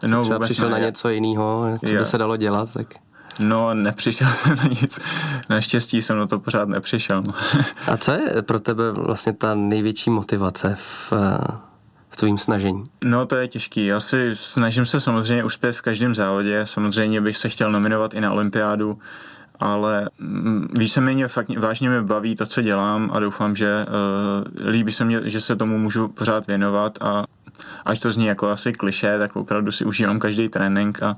no, 0.06 0.22
třeba 0.22 0.38
přišel 0.38 0.68
ne. 0.68 0.72
na 0.72 0.78
něco 0.78 1.08
jiného, 1.08 1.78
co 1.86 1.92
by 1.92 2.04
se 2.04 2.18
dalo 2.18 2.36
dělat? 2.36 2.68
Tak... 2.72 2.94
No, 3.40 3.74
nepřišel 3.74 4.28
jsem 4.30 4.56
na 4.56 4.64
nic. 4.64 5.00
Naštěstí 5.48 6.02
jsem 6.02 6.18
na 6.18 6.26
to 6.26 6.38
pořád 6.38 6.68
nepřišel. 6.68 7.22
A 7.86 7.96
co 7.96 8.12
je 8.12 8.42
pro 8.42 8.60
tebe 8.60 8.92
vlastně 8.92 9.32
ta 9.32 9.54
největší 9.54 10.10
motivace 10.10 10.76
v, 10.78 11.12
v 12.10 12.16
tvým 12.16 12.38
snažení? 12.38 12.84
No, 13.04 13.26
to 13.26 13.36
je 13.36 13.48
těžký. 13.48 13.86
Já 13.86 14.00
si 14.00 14.30
snažím 14.32 14.86
se 14.86 15.00
samozřejmě 15.00 15.44
uspět 15.44 15.72
v 15.72 15.82
každém 15.82 16.14
závodě. 16.14 16.60
Samozřejmě 16.64 17.20
bych 17.20 17.36
se 17.36 17.48
chtěl 17.48 17.72
nominovat 17.72 18.14
i 18.14 18.20
na 18.20 18.32
olympiádu 18.32 18.98
ale 19.62 20.10
mm, 20.18 20.68
víceméně 20.78 21.28
fakt 21.28 21.58
vážně 21.58 21.88
mě 21.88 22.02
baví 22.02 22.36
to, 22.36 22.46
co 22.46 22.62
dělám 22.62 23.10
a 23.12 23.20
doufám, 23.20 23.56
že 23.56 23.84
uh, 23.86 24.70
líbí 24.70 24.92
se 24.92 25.04
mě, 25.04 25.20
že 25.24 25.40
se 25.40 25.56
tomu 25.56 25.78
můžu 25.78 26.08
pořád 26.08 26.46
věnovat 26.46 26.98
a 27.00 27.24
až 27.84 27.98
to 27.98 28.12
zní 28.12 28.26
jako 28.26 28.50
asi 28.50 28.72
kliše, 28.72 29.18
tak 29.18 29.36
opravdu 29.36 29.72
si 29.72 29.84
užívám 29.84 30.18
každý 30.18 30.48
trénink 30.48 31.02
a 31.02 31.16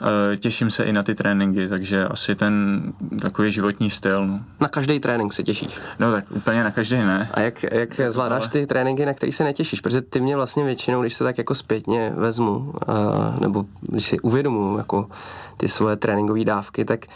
uh, 0.00 0.36
těším 0.36 0.70
se 0.70 0.84
i 0.84 0.92
na 0.92 1.02
ty 1.02 1.14
tréninky, 1.14 1.68
takže 1.68 2.04
asi 2.04 2.34
ten 2.34 2.82
takový 3.20 3.52
životní 3.52 3.90
styl. 3.90 4.26
No. 4.26 4.40
Na 4.60 4.68
každý 4.68 5.00
trénink 5.00 5.32
se 5.32 5.42
těšíš? 5.42 5.76
No 5.98 6.12
tak 6.12 6.24
úplně 6.30 6.64
na 6.64 6.70
každý 6.70 6.96
ne. 6.96 7.28
A 7.34 7.40
jak, 7.40 7.62
jak 7.62 8.00
zvládáš 8.08 8.48
ty 8.48 8.66
tréninky, 8.66 9.06
na 9.06 9.14
který 9.14 9.32
se 9.32 9.44
netěšíš? 9.44 9.80
Protože 9.80 10.00
ty 10.00 10.20
mě 10.20 10.36
vlastně 10.36 10.64
většinou, 10.64 11.00
když 11.00 11.14
se 11.14 11.24
tak 11.24 11.38
jako 11.38 11.54
zpětně 11.54 12.12
vezmu, 12.16 12.56
uh, 12.56 13.40
nebo 13.40 13.64
když 13.80 14.06
si 14.06 14.20
uvědomuji 14.20 14.78
jako 14.78 15.08
ty 15.56 15.68
svoje 15.68 15.96
tréninkové 15.96 16.44
dávky, 16.44 16.84
tak 16.84 17.06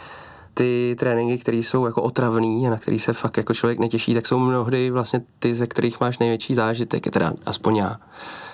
ty 0.53 0.95
tréninky, 0.99 1.37
které 1.37 1.57
jsou 1.57 1.85
jako 1.85 2.01
otravný 2.01 2.67
a 2.67 2.69
na 2.69 2.77
který 2.77 2.99
se 2.99 3.13
fakt 3.13 3.37
jako 3.37 3.53
člověk 3.53 3.79
netěší, 3.79 4.13
tak 4.13 4.27
jsou 4.27 4.39
mnohdy 4.39 4.91
vlastně 4.91 5.21
ty, 5.39 5.55
ze 5.55 5.67
kterých 5.67 5.99
máš 5.99 6.19
největší 6.19 6.53
zážitek, 6.53 7.09
teda 7.09 7.33
aspoň 7.45 7.75
já. 7.75 7.97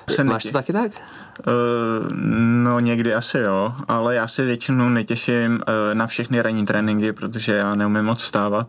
Se 0.10 0.24
Máš 0.24 0.44
to 0.44 0.52
taky 0.52 0.74
tak? 0.74 0.92
Uh, 0.92 2.18
no 2.64 2.80
někdy 2.80 3.14
asi 3.14 3.38
jo, 3.38 3.74
ale 3.88 4.16
já 4.16 4.28
se 4.28 4.46
většinou 4.46 4.90
netěším 4.90 5.52
uh, 5.54 5.60
na 5.94 6.08
všechny 6.08 6.42
ranní 6.42 6.66
tréninky, 6.66 7.14
protože 7.14 7.54
já 7.54 7.76
neumím 7.76 8.04
moc 8.04 8.22
vstávat 8.22 8.68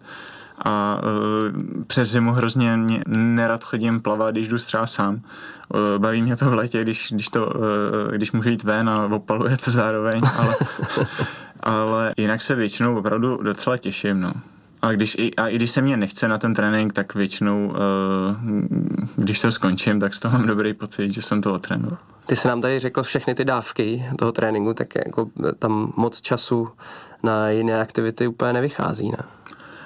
a 0.65 1.01
uh, 1.03 1.83
přes 1.87 2.11
zimu 2.11 2.33
hrozně 2.33 2.77
mě, 2.77 3.01
nerad 3.07 3.65
chodím 3.65 4.01
plavat, 4.01 4.35
když 4.35 4.49
jdu 4.49 4.59
třeba 4.59 4.87
sám. 4.87 5.15
Uh, 5.15 5.81
baví 5.99 6.23
mě 6.23 6.37
to 6.37 6.51
v 6.51 6.55
létě, 6.55 6.83
když, 6.83 7.13
když, 7.13 7.29
to, 7.29 7.47
uh, 7.47 8.13
když 8.13 8.33
můžu 8.33 8.51
jít 8.51 8.63
ven 8.63 8.89
a 8.89 9.07
opaluje 9.07 9.57
to 9.57 9.71
zároveň, 9.71 10.21
ale 10.37 10.57
ale 11.63 12.15
jinak 12.17 12.43
se 12.43 12.55
většinou 12.55 12.99
opravdu 12.99 13.43
docela 13.43 13.77
těším, 13.77 14.21
no. 14.21 14.33
A, 14.83 14.93
když, 14.93 15.17
i, 15.19 15.35
a 15.35 15.49
i 15.49 15.57
když 15.57 15.71
se 15.71 15.83
mě 15.83 15.97
nechce 15.97 16.29
na 16.29 16.39
ten 16.39 16.55
trénink, 16.55 16.93
tak 16.93 17.15
většinou, 17.15 17.69
uh, 17.69 17.75
když 19.17 19.41
to 19.41 19.51
skončím, 19.51 20.01
tak 20.01 20.15
z 20.15 20.21
toho 20.21 20.39
mám 20.39 20.47
dobrý 20.47 20.75
pocit, 20.75 21.11
že 21.11 21.23
jsem 21.23 21.41
to 21.41 21.55
otrénoval. 21.55 21.99
Ty 22.27 22.37
se 22.37 22.49
nám 22.49 22.61
tady 22.61 22.79
řekl 22.79 23.03
všechny 23.03 23.35
ty 23.35 23.45
dávky 23.45 24.05
toho 24.19 24.33
tréninku, 24.33 24.75
tak 24.75 24.95
jako 24.95 25.31
tam 25.59 25.93
moc 25.97 26.21
času 26.21 26.69
na 27.23 27.49
jiné 27.49 27.81
aktivity 27.81 28.27
úplně 28.27 28.53
nevychází, 28.53 29.11
ne? 29.11 29.19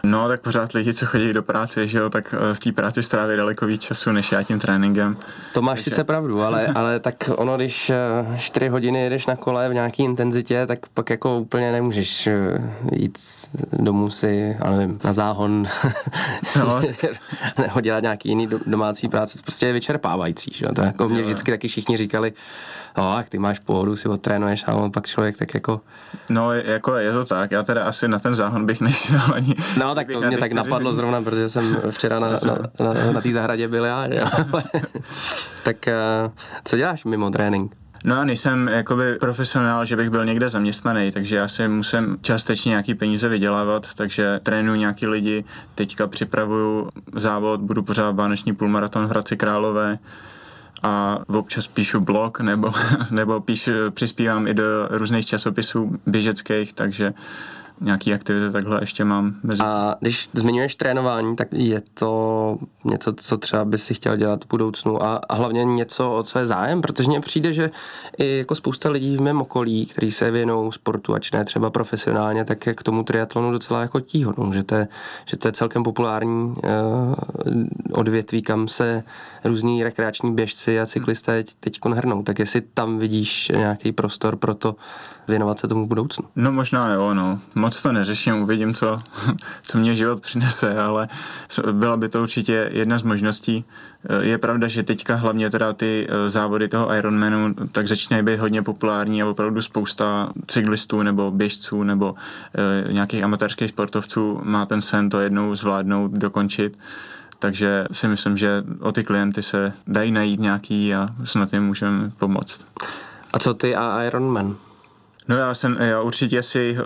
No, 0.05 0.29
tak 0.29 0.41
pořád 0.41 0.73
lidi, 0.73 0.95
co 0.95 1.07
chodí 1.07 1.33
do 1.33 1.43
práce, 1.43 1.87
že 1.87 1.99
jo, 1.99 2.11
tak 2.11 2.35
eh, 2.38 2.55
v 2.55 2.61
té 2.61 2.73
práci 2.73 3.03
stráví 3.03 3.37
daleko 3.37 3.67
víc 3.67 3.83
času, 3.83 4.12
než 4.12 4.33
já 4.33 4.43
tím 4.43 4.59
tréninkem. 4.59 5.17
To 5.55 5.62
máš 5.62 5.79
Takže... 5.79 5.91
sice 5.91 6.05
pravdu, 6.05 6.43
ale, 6.43 6.67
ale 6.75 7.01
tak 7.01 7.31
ono, 7.37 7.57
když 7.57 7.93
4 8.38 8.67
eh, 8.67 8.71
hodiny 8.71 9.01
jedeš 9.01 9.27
na 9.27 9.37
kole 9.37 9.69
v 9.69 9.75
nějaký 9.75 10.03
intenzitě, 10.03 10.67
tak 10.67 10.79
pak 10.95 11.11
jako 11.11 11.38
úplně 11.38 11.73
nemůžeš 11.73 12.27
eh, 12.27 12.59
jít 12.93 13.19
domů 13.73 14.11
si, 14.11 14.57
já 14.65 14.71
nevím, 14.71 15.01
na 15.05 15.12
záhon, 15.12 15.67
no. 16.59 16.81
nebo 17.59 17.81
dělat 17.81 18.03
nějaký 18.03 18.29
jiný 18.29 18.49
domácí 18.67 19.09
práce, 19.09 19.38
to 19.38 19.43
prostě 19.43 19.67
je 19.67 19.73
vyčerpávající, 19.73 20.51
že 20.55 20.65
jo, 20.65 20.75
to 20.75 20.83
jako 20.83 21.09
mě 21.09 21.23
vždycky 21.23 21.51
taky 21.51 21.69
všichni 21.69 21.97
říkali, 21.97 22.33
no, 22.97 23.17
jak 23.17 23.29
ty 23.29 23.38
máš 23.38 23.59
pohodu, 23.59 23.97
si 23.97 24.09
odtrénuješ, 24.09 24.65
a 24.67 24.75
on 24.75 24.93
pak 24.93 25.07
člověk 25.07 25.38
tak 25.38 25.55
jako... 25.55 25.81
No, 26.31 26.53
jako 26.53 26.97
je 26.97 27.12
to 27.12 27.25
tak, 27.25 27.51
já 27.51 27.62
teda 27.62 27.85
asi 27.85 28.09
na 28.09 28.19
ten 28.19 28.35
záhon 28.35 28.67
bych 28.67 28.81
nešel 28.81 29.21
ani... 29.35 29.55
No, 29.79 29.91
tak 29.94 30.12
to 30.12 30.20
mě 30.20 30.38
tak 30.38 30.52
napadlo 30.52 30.94
zrovna, 30.94 31.22
protože 31.22 31.48
jsem 31.48 31.76
včera 31.90 32.18
na, 32.18 32.28
na, 32.28 32.94
na, 32.94 33.12
na 33.12 33.20
té 33.20 33.33
zahradě 33.33 33.68
byl 33.68 33.85
já, 33.85 34.09
že? 34.09 34.22
tak 35.64 35.88
eh, 35.88 35.94
co 36.64 36.76
děláš 36.76 37.05
mimo 37.05 37.31
trénink? 37.31 37.76
No 38.07 38.14
já 38.14 38.24
nejsem 38.24 38.68
jakoby 38.68 39.14
profesionál, 39.14 39.85
že 39.85 39.96
bych 39.96 40.11
byl 40.11 40.24
někde 40.24 40.48
zaměstnaný, 40.48 41.11
takže 41.11 41.37
já 41.37 41.48
si 41.48 41.68
musím 41.68 42.18
částečně 42.20 42.68
nějaký 42.68 42.94
peníze 42.94 43.28
vydělávat, 43.28 43.94
takže 43.94 44.40
trénuji 44.42 44.81
nějaký 44.81 45.07
lidi, 45.07 45.44
teďka 45.74 46.07
připravuju 46.07 46.88
závod, 47.14 47.61
budu 47.61 47.83
pořád 47.83 48.16
vánoční 48.16 48.55
půlmaraton 48.55 49.07
v 49.07 49.11
Hradci 49.11 49.37
Králové, 49.37 49.98
a 50.83 51.18
občas 51.26 51.66
píšu 51.66 52.00
blog 52.00 52.40
nebo, 52.40 52.72
nebo 53.11 53.40
píšu, 53.40 53.70
přispívám 53.90 54.46
i 54.46 54.55
do 54.55 54.88
různých 54.90 55.26
časopisů 55.26 56.00
běžeckých, 56.07 56.72
takže 56.72 57.12
nějaký 57.83 58.14
aktivity 58.14 58.53
takhle 58.53 58.83
ještě 58.83 59.05
mám. 59.05 59.35
Mezi... 59.42 59.62
A 59.62 59.97
když 60.01 60.29
zmiňuješ 60.33 60.77
trénování, 60.77 61.37
tak 61.37 61.49
je 61.53 61.83
to 61.95 62.59
něco, 62.85 63.12
co 63.12 63.37
třeba 63.37 63.64
by 63.64 63.79
si 63.79 63.95
chtěl 63.95 64.16
dělat 64.16 64.45
v 64.45 64.49
budoucnu 64.49 65.03
a, 65.03 65.21
a 65.29 65.35
hlavně 65.35 65.64
něco, 65.64 66.12
o 66.12 66.23
co 66.23 66.38
je 66.38 66.47
zájem, 66.47 66.83
protože 66.83 67.09
mně 67.09 67.21
přijde, 67.21 67.53
že 67.53 67.71
i 68.18 68.38
jako 68.38 68.55
spousta 68.55 68.90
lidí 68.90 69.16
v 69.16 69.21
mém 69.21 69.40
okolí, 69.40 69.87
kteří 69.87 70.11
se 70.11 70.31
věnou 70.31 70.73
sportu, 70.73 71.14
ač 71.14 71.33
ne 71.33 71.45
třeba 71.45 71.71
profesionálně, 71.71 72.45
tak 72.45 72.66
je 72.66 72.75
k 72.75 72.83
tomu 72.83 73.03
triatlonu 73.03 73.53
docela 73.53 73.81
jako 73.81 74.01
tíhodnou, 74.01 74.53
že 74.53 74.62
to 74.62 74.75
je, 74.75 74.88
že 75.27 75.37
to 75.37 75.49
je 75.49 75.53
celkem 75.53 75.83
populární 75.83 76.45
uh, 76.45 76.57
odvětví, 77.92 78.42
kam 78.42 78.68
se 78.68 79.03
různí 79.45 79.85
rekreační 79.85 80.35
běžci 80.35 80.81
a 80.81 80.87
cyklisté 80.87 81.45
teď 81.61 81.79
hrnou. 81.95 82.23
Tak 82.23 82.38
jestli 82.38 82.61
tam 82.61 82.99
vidíš 82.99 83.49
nějaký 83.49 83.92
prostor 83.92 84.37
pro 84.37 84.55
to 84.55 84.77
věnovat 85.29 85.59
se 85.59 85.68
tomu 85.68 85.85
v 85.85 85.88
budoucnu? 85.88 86.25
No 86.37 86.53
možná 86.53 86.92
jo, 86.92 87.14
no. 87.14 87.38
Moc 87.55 87.71
to 87.80 87.92
neřeším, 87.92 88.42
uvidím, 88.42 88.74
co, 88.74 88.98
co 89.62 89.78
mě 89.78 89.94
život 89.94 90.20
přinese, 90.20 90.78
ale 90.78 91.08
byla 91.72 91.96
by 91.96 92.08
to 92.08 92.22
určitě 92.22 92.70
jedna 92.72 92.98
z 92.98 93.02
možností. 93.02 93.64
Eh, 94.08 94.24
je 94.24 94.38
pravda, 94.38 94.68
že 94.68 94.82
teďka 94.82 95.14
hlavně 95.14 95.50
teda 95.50 95.72
ty 95.72 96.06
eh, 96.08 96.30
závody 96.30 96.68
toho 96.68 96.94
Ironmanu 96.94 97.54
tak 97.72 97.88
začínají 97.88 98.24
být 98.24 98.40
hodně 98.40 98.62
populární 98.62 99.22
a 99.22 99.28
opravdu 99.28 99.62
spousta 99.62 100.32
cyklistů 100.46 101.02
nebo 101.02 101.30
běžců 101.30 101.82
nebo 101.82 102.14
e, 102.88 102.92
nějakých 102.92 103.24
amatérských 103.24 103.70
sportovců 103.70 104.40
má 104.44 104.66
ten 104.66 104.80
sen 104.80 105.11
to 105.11 105.20
jednou 105.20 105.56
zvládnout, 105.56 106.11
dokončit. 106.11 106.78
Takže 107.38 107.87
si 107.92 108.08
myslím, 108.08 108.37
že 108.37 108.64
o 108.80 108.92
ty 108.92 109.04
klienty 109.04 109.42
se 109.42 109.72
dají 109.87 110.12
najít 110.12 110.40
nějaký 110.40 110.94
a 110.94 111.08
snad 111.24 111.52
jim 111.52 111.64
můžeme 111.64 112.11
pomoct. 112.18 112.61
A 113.32 113.38
co 113.38 113.54
ty 113.54 113.76
a 113.76 114.02
Ironman? 114.02 114.56
No 115.28 115.37
já 115.37 115.54
jsem, 115.54 115.76
já 115.80 116.00
určitě 116.00 116.42
si 116.42 116.76
uh, 116.78 116.85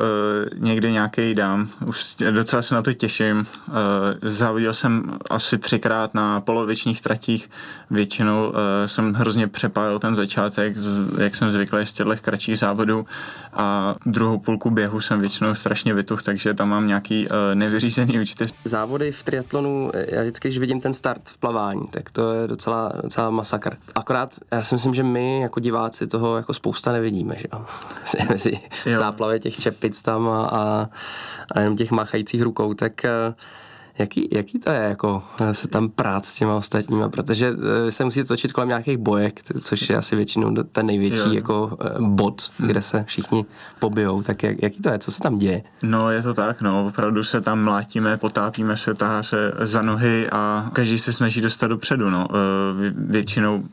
někdy 0.59 0.92
nějaký 0.92 1.35
dám, 1.35 1.68
už 1.87 2.16
docela 2.31 2.62
se 2.62 2.75
na 2.75 2.83
to 2.83 2.92
těším. 2.92 3.46
Uh, 3.68 3.75
závodil 4.22 4.75
jsem 4.75 5.18
asi 5.31 5.59
třikrát 5.59 6.14
na 6.14 6.40
polovičních 6.40 7.01
tratích, 7.01 7.51
většinou 7.90 8.46
uh, 8.46 8.55
jsem 8.87 9.14
hrozně 9.14 9.49
přepálil 9.49 9.99
ten 9.99 10.14
začátek, 10.14 10.79
z, 10.79 11.18
jak 11.18 11.37
jsem 11.37 11.53
zvyklý 11.53 11.87
z 11.87 11.92
těchto 11.92 12.14
kratších 12.22 12.59
závodů 12.59 13.07
a 13.53 13.94
druhou 14.07 14.38
půlku 14.38 14.70
běhu 14.70 15.01
jsem 15.01 15.20
většinou 15.20 15.55
strašně 15.55 15.94
vytuch, 15.94 16.22
takže 16.22 16.55
tam 16.55 16.68
mám 16.68 16.87
nějaký 16.87 17.29
uh, 17.29 17.35
nevyřízený 17.55 18.20
účty. 18.20 18.44
Závody 18.64 19.12
v 19.12 19.22
triatlonu, 19.22 19.90
já 20.09 20.22
vždycky, 20.22 20.49
když 20.49 20.59
vidím 20.59 20.81
ten 20.81 20.94
start 20.94 21.22
v 21.25 21.38
plavání, 21.38 21.87
tak 21.90 22.11
to 22.11 22.33
je 22.33 22.49
docela, 22.49 22.92
docela 23.03 23.31
masakr. 23.31 23.77
Akorát 23.94 24.35
já 24.53 24.62
si 24.62 24.75
myslím, 24.75 24.94
že 24.94 25.03
my 25.03 25.40
jako 25.40 25.61
diváci 25.61 26.07
toho 26.07 26.37
jako 26.37 26.55
spousta 26.55 26.92
nevidíme, 26.92 27.35
že 27.38 27.44
jo 27.53 27.64
mezi 28.31 28.59
záplavě 28.99 29.39
těch 29.39 29.57
čepic 29.57 30.03
tam 30.03 30.29
a, 30.29 30.47
a, 30.47 30.89
a 31.53 31.61
jenom 31.61 31.77
těch 31.77 31.91
machajících 31.91 32.43
rukou, 32.43 32.75
tak 32.75 33.05
eh, 33.05 33.35
jaký, 33.99 34.29
jaký 34.33 34.59
to 34.59 34.71
je 34.71 34.79
jako 34.79 35.23
eh, 35.41 35.55
se 35.55 35.69
tam 35.69 35.89
prát 35.89 36.27
s 36.27 36.37
těma 36.37 36.55
ostatníma, 36.55 37.09
protože 37.09 37.55
eh, 37.87 37.93
se 37.93 38.05
musí 38.05 38.25
točit 38.25 38.53
kolem 38.53 38.69
nějakých 38.69 38.99
bojek, 38.99 39.41
což 39.61 39.91
je 39.91 39.97
asi 39.97 40.17
většinou 40.17 40.55
ten 40.73 40.87
největší 40.87 41.29
jo. 41.29 41.35
jako 41.35 41.79
bod, 41.99 42.51
kde 42.59 42.83
se 42.83 43.05
všichni 43.09 43.45
pobijou, 43.79 44.23
tak 44.23 44.43
jak, 44.43 44.62
jaký 44.62 44.83
to 44.83 44.89
je, 44.89 44.99
co 44.99 45.11
se 45.11 45.21
tam 45.21 45.39
děje? 45.39 45.62
No 45.83 46.11
je 46.11 46.23
to 46.23 46.35
tak, 46.35 46.61
no, 46.61 46.87
opravdu 46.87 47.25
se 47.25 47.41
tam 47.41 47.65
mlátíme, 47.65 48.17
potápíme 48.17 48.77
se, 48.77 48.95
tahá 48.95 49.23
se 49.23 49.53
za 49.59 49.83
nohy 49.83 50.31
a 50.31 50.71
každý 50.73 50.99
se 50.99 51.12
snaží 51.12 51.41
dostat 51.41 51.67
dopředu, 51.67 52.11
no. 52.11 52.29
Většinou 52.97 53.65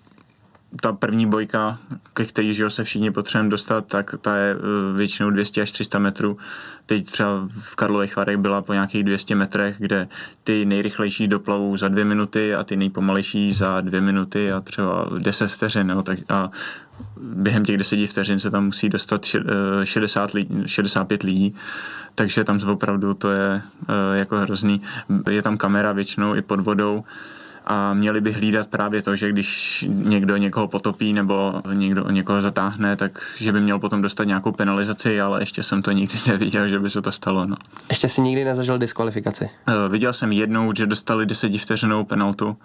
ta 0.82 0.94
první 0.94 1.26
bojka, 1.26 1.78
ke 2.14 2.26
který 2.26 2.54
že 2.54 2.70
se 2.70 2.84
všichni 2.84 3.12
potřebujeme 3.12 3.50
dostat, 3.50 3.86
tak 3.88 4.16
ta 4.22 4.36
je 4.36 4.56
eh, 4.56 4.98
většinou 4.98 5.30
200 5.30 5.62
až 5.62 5.72
300 5.72 6.00
metrů. 6.00 6.38
Teď 6.86 7.06
třeba 7.06 7.50
v 7.60 7.76
Karlových 7.76 8.16
Varech 8.16 8.38
byla 8.38 8.62
po 8.62 8.74
nějakých 8.74 9.04
200 9.04 9.36
metrech, 9.36 9.76
kde 9.80 10.08
ty 10.44 10.66
nejrychlejší 10.66 11.28
doplavou 11.28 11.78
za 11.78 11.88
dvě 11.88 12.06
minuty 12.06 12.56
a 12.56 12.64
ty 12.64 12.76
nejpomalejší 12.76 13.54
za 13.54 13.82
dvě 13.82 14.02
minuty 14.02 14.52
a 14.52 14.62
třeba 14.62 15.10
10 15.20 15.48
vteřin. 15.48 15.88
No, 15.88 16.04
tak 16.04 16.20
a 16.30 16.52
během 17.18 17.66
těch 17.66 17.78
10 17.78 18.08
vteřin 18.08 18.40
se 18.40 18.52
tam 18.52 18.66
musí 18.66 18.90
dostat 18.90 19.26
60 19.84 20.32
lidí, 20.32 20.64
65 20.66 21.24
lidí, 21.24 21.56
takže 22.16 22.44
tam 22.44 22.60
opravdu 22.68 23.14
to 23.14 23.32
je 23.32 23.62
eh, 23.90 24.18
jako 24.18 24.38
hrozný. 24.38 24.82
Je 25.30 25.42
tam 25.42 25.58
kamera 25.58 25.92
většinou 25.92 26.36
i 26.36 26.42
pod 26.42 26.60
vodou, 26.60 27.04
a 27.66 27.94
měli 27.94 28.22
by 28.22 28.34
hlídat 28.34 28.68
právě 28.68 29.02
to, 29.02 29.16
že 29.16 29.30
když 29.30 29.86
někdo 29.88 30.38
někoho 30.38 30.68
potopí 30.68 31.14
nebo 31.14 31.62
někdo 31.74 32.10
někoho 32.10 32.42
zatáhne, 32.42 32.96
tak 32.96 33.22
že 33.38 33.52
by 33.52 33.62
měl 33.62 33.80
potom 33.80 34.02
dostat 34.02 34.24
nějakou 34.24 34.52
penalizaci, 34.52 35.22
ale 35.22 35.42
ještě 35.42 35.64
jsem 35.64 35.82
to 35.82 35.92
nikdy 35.92 36.16
neviděl, 36.28 36.68
že 36.68 36.80
by 36.80 36.90
se 36.90 37.02
to 37.02 37.12
stalo. 37.12 37.46
No. 37.46 37.56
Ještě 37.90 38.10
si 38.10 38.22
nikdy 38.22 38.44
nezažil 38.44 38.78
diskvalifikaci? 38.78 39.50
Uh, 39.68 39.92
viděl 39.92 40.14
jsem 40.14 40.32
jednou, 40.32 40.74
že 40.76 40.86
dostali 40.86 41.26
desetivteřinou 41.26 42.04
penaltu 42.04 42.58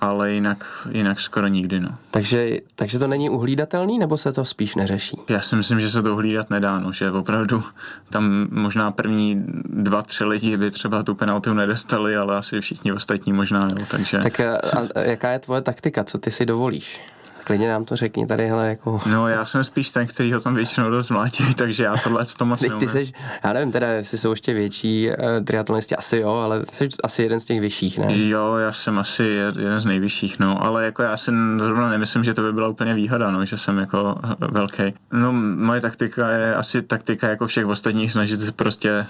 ale 0.00 0.32
jinak, 0.32 0.88
jinak 0.90 1.20
skoro 1.20 1.46
nikdy. 1.46 1.80
No. 1.80 1.88
Takže, 2.10 2.58
takže 2.74 2.98
to 2.98 3.06
není 3.06 3.30
uhlídatelný, 3.30 3.98
nebo 3.98 4.18
se 4.18 4.32
to 4.32 4.44
spíš 4.44 4.74
neřeší? 4.74 5.16
Já 5.28 5.40
si 5.40 5.56
myslím, 5.56 5.80
že 5.80 5.90
se 5.90 6.02
to 6.02 6.12
uhlídat 6.12 6.50
nedá, 6.50 6.80
no, 6.80 6.92
že 6.92 7.10
opravdu 7.10 7.62
tam 8.10 8.46
možná 8.50 8.90
první 8.90 9.44
dva, 9.64 10.02
tři 10.02 10.24
lidi 10.24 10.56
by 10.56 10.70
třeba 10.70 11.02
tu 11.02 11.14
penaltu 11.14 11.54
nedostali, 11.54 12.16
ale 12.16 12.36
asi 12.36 12.60
všichni 12.60 12.92
ostatní 12.92 13.32
možná, 13.32 13.68
jo, 13.78 13.86
takže... 13.90 14.18
Tak 14.18 14.40
a, 14.40 14.58
a 14.94 15.00
jaká 15.00 15.30
je 15.30 15.38
tvoje 15.38 15.62
taktika, 15.62 16.04
co 16.04 16.18
ty 16.18 16.30
si 16.30 16.46
dovolíš? 16.46 17.00
Klidně 17.46 17.68
nám 17.68 17.84
to 17.84 17.96
řekni 17.96 18.26
tady, 18.26 18.48
hele, 18.48 18.68
jako... 18.68 19.00
No, 19.10 19.28
já 19.28 19.44
jsem 19.44 19.64
spíš 19.64 19.90
ten, 19.90 20.06
který 20.06 20.32
ho 20.32 20.40
tam 20.40 20.54
většinou 20.54 20.90
dost 20.90 21.10
mlátí, 21.10 21.54
takže 21.54 21.84
já 21.84 21.96
tohle 21.96 22.24
to 22.38 22.44
moc 22.44 22.60
ty, 22.60 22.70
ty 22.70 22.88
seš, 22.88 23.12
já 23.44 23.52
nevím 23.52 23.72
teda, 23.72 23.88
jestli 23.88 24.18
jsou 24.18 24.30
ještě 24.30 24.54
větší 24.54 25.08
uh, 25.08 25.44
triatlonisti, 25.44 25.96
asi 25.96 26.18
jo, 26.18 26.30
ale 26.30 26.62
jsi 26.72 26.88
asi 27.04 27.22
jeden 27.22 27.40
z 27.40 27.44
těch 27.44 27.60
vyšších, 27.60 27.98
ne? 27.98 28.28
Jo, 28.28 28.54
já 28.54 28.72
jsem 28.72 28.98
asi 28.98 29.22
jeden 29.22 29.80
z 29.80 29.84
nejvyšších, 29.84 30.38
no, 30.38 30.64
ale 30.64 30.84
jako 30.84 31.02
já 31.02 31.16
si 31.16 31.30
zrovna 31.58 31.90
nemyslím, 31.90 32.24
že 32.24 32.34
to 32.34 32.42
by 32.42 32.52
byla 32.52 32.68
úplně 32.68 32.94
výhoda, 32.94 33.30
no, 33.30 33.44
že 33.44 33.56
jsem 33.56 33.78
jako 33.78 34.18
velký. 34.50 34.82
No, 35.12 35.32
moje 35.32 35.80
taktika 35.80 36.30
je 36.30 36.54
asi 36.54 36.82
taktika 36.82 37.28
jako 37.28 37.46
všech 37.46 37.66
ostatních, 37.66 38.12
snažit 38.12 38.40
se 38.40 38.52
prostě 38.52 39.06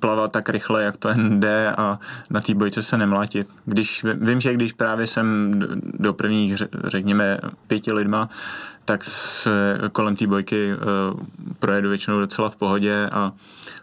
plavat 0.00 0.32
tak 0.32 0.48
rychle, 0.48 0.82
jak 0.84 0.96
to 0.96 1.08
jen 1.08 1.40
jde 1.40 1.70
a 1.70 1.98
na 2.30 2.40
té 2.40 2.54
bojce 2.54 2.82
se 2.82 2.98
nemlátit. 2.98 3.48
Když, 3.64 4.04
vím, 4.14 4.40
že 4.40 4.54
když 4.54 4.72
právě 4.72 5.06
jsem 5.06 5.52
do 5.82 6.12
prvních, 6.12 6.56
řekněme, 6.84 7.38
pěti 7.66 7.92
lidma, 7.92 8.28
tak 8.88 9.04
se 9.04 9.78
kolem 9.92 10.16
té 10.16 10.26
bojky 10.26 10.72
uh, 10.72 11.20
projedu 11.58 11.88
většinou 11.88 12.20
docela 12.20 12.48
v 12.50 12.56
pohodě 12.56 13.08
a 13.12 13.32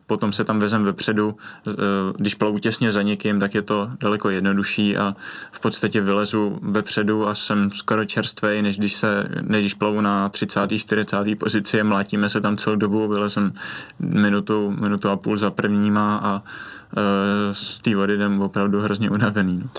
potom 0.08 0.34
se 0.34 0.44
tam 0.44 0.60
vezem 0.60 0.84
vepředu. 0.84 1.38
Uh, 1.68 1.74
když 2.18 2.36
plavu 2.36 2.60
těsně 2.60 2.91
za 2.91 3.02
někým, 3.02 3.39
tak 3.39 3.56
je 3.56 3.62
to 3.62 3.89
daleko 4.00 4.30
jednodušší 4.30 4.98
a 4.98 5.15
v 5.52 5.60
podstatě 5.60 6.02
vylezu 6.02 6.60
vepředu 6.62 7.28
a 7.28 7.36
jsem 7.36 7.72
skoro 7.72 8.06
čerstvý, 8.06 8.62
než 8.62 8.78
když, 8.78 8.94
se, 8.94 9.30
než 9.41 9.63
když 9.63 9.74
plavu 9.74 10.02
na 10.02 10.30
30. 10.30 10.60
40. 10.78 11.18
pozici 11.38 11.82
a 11.82 11.84
mlátíme 11.84 12.30
se 12.30 12.41
tam 12.41 12.58
celou 12.58 12.76
dobu, 12.76 13.08
vylezem 13.08 13.54
minutu, 14.00 14.72
minutu 14.72 15.10
a 15.10 15.18
půl 15.18 15.38
za 15.38 15.52
prvníma 15.52 16.18
a 16.24 16.36
uh, 16.36 16.41
z 17.52 17.80
té 17.80 17.96
vody 17.96 18.13
jdem 18.13 18.41
opravdu 18.41 18.82
hrozně 18.82 19.10
unavený. 19.10 19.62
No 19.63 19.70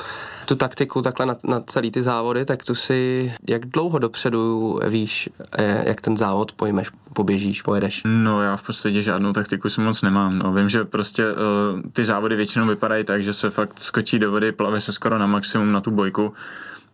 tu 0.47 0.57
taktiku 0.57 1.03
takhle 1.03 1.27
na, 1.27 1.37
na 1.45 1.61
celý 1.61 1.91
ty 1.91 2.03
závody, 2.03 2.45
tak 2.45 2.65
tu 2.65 2.75
si 2.75 3.33
jak 3.49 3.67
dlouho 3.67 3.99
dopředu 3.99 4.81
víš, 4.89 5.29
eh, 5.59 5.83
jak 5.87 6.01
ten 6.01 6.17
závod 6.17 6.53
pojmeš, 6.53 6.89
poběžíš, 7.13 7.63
pojedeš? 7.63 8.03
No 8.05 8.43
já 8.43 8.57
v 8.57 8.67
podstatě 8.67 9.03
žádnou 9.03 9.33
taktiku 9.33 9.69
si 9.69 9.81
moc 9.81 10.03
nemám. 10.03 10.39
No. 10.39 10.53
Vím, 10.53 10.69
že 10.69 10.85
prostě 10.85 11.25
uh, 11.33 11.81
ty 11.93 12.05
závody 12.05 12.37
většinou 12.37 12.67
vypadají 12.67 13.05
tak, 13.05 13.25
že 13.25 13.33
se 13.33 13.51
fakt 13.51 13.79
skočí 13.79 14.19
do 14.19 14.31
vody, 14.31 14.53
plave 14.53 14.81
se 14.81 14.93
skoro 14.93 15.19
na 15.19 15.27
maximum 15.27 15.73
na 15.73 15.81
tu 15.81 15.91
bojku 15.91 16.33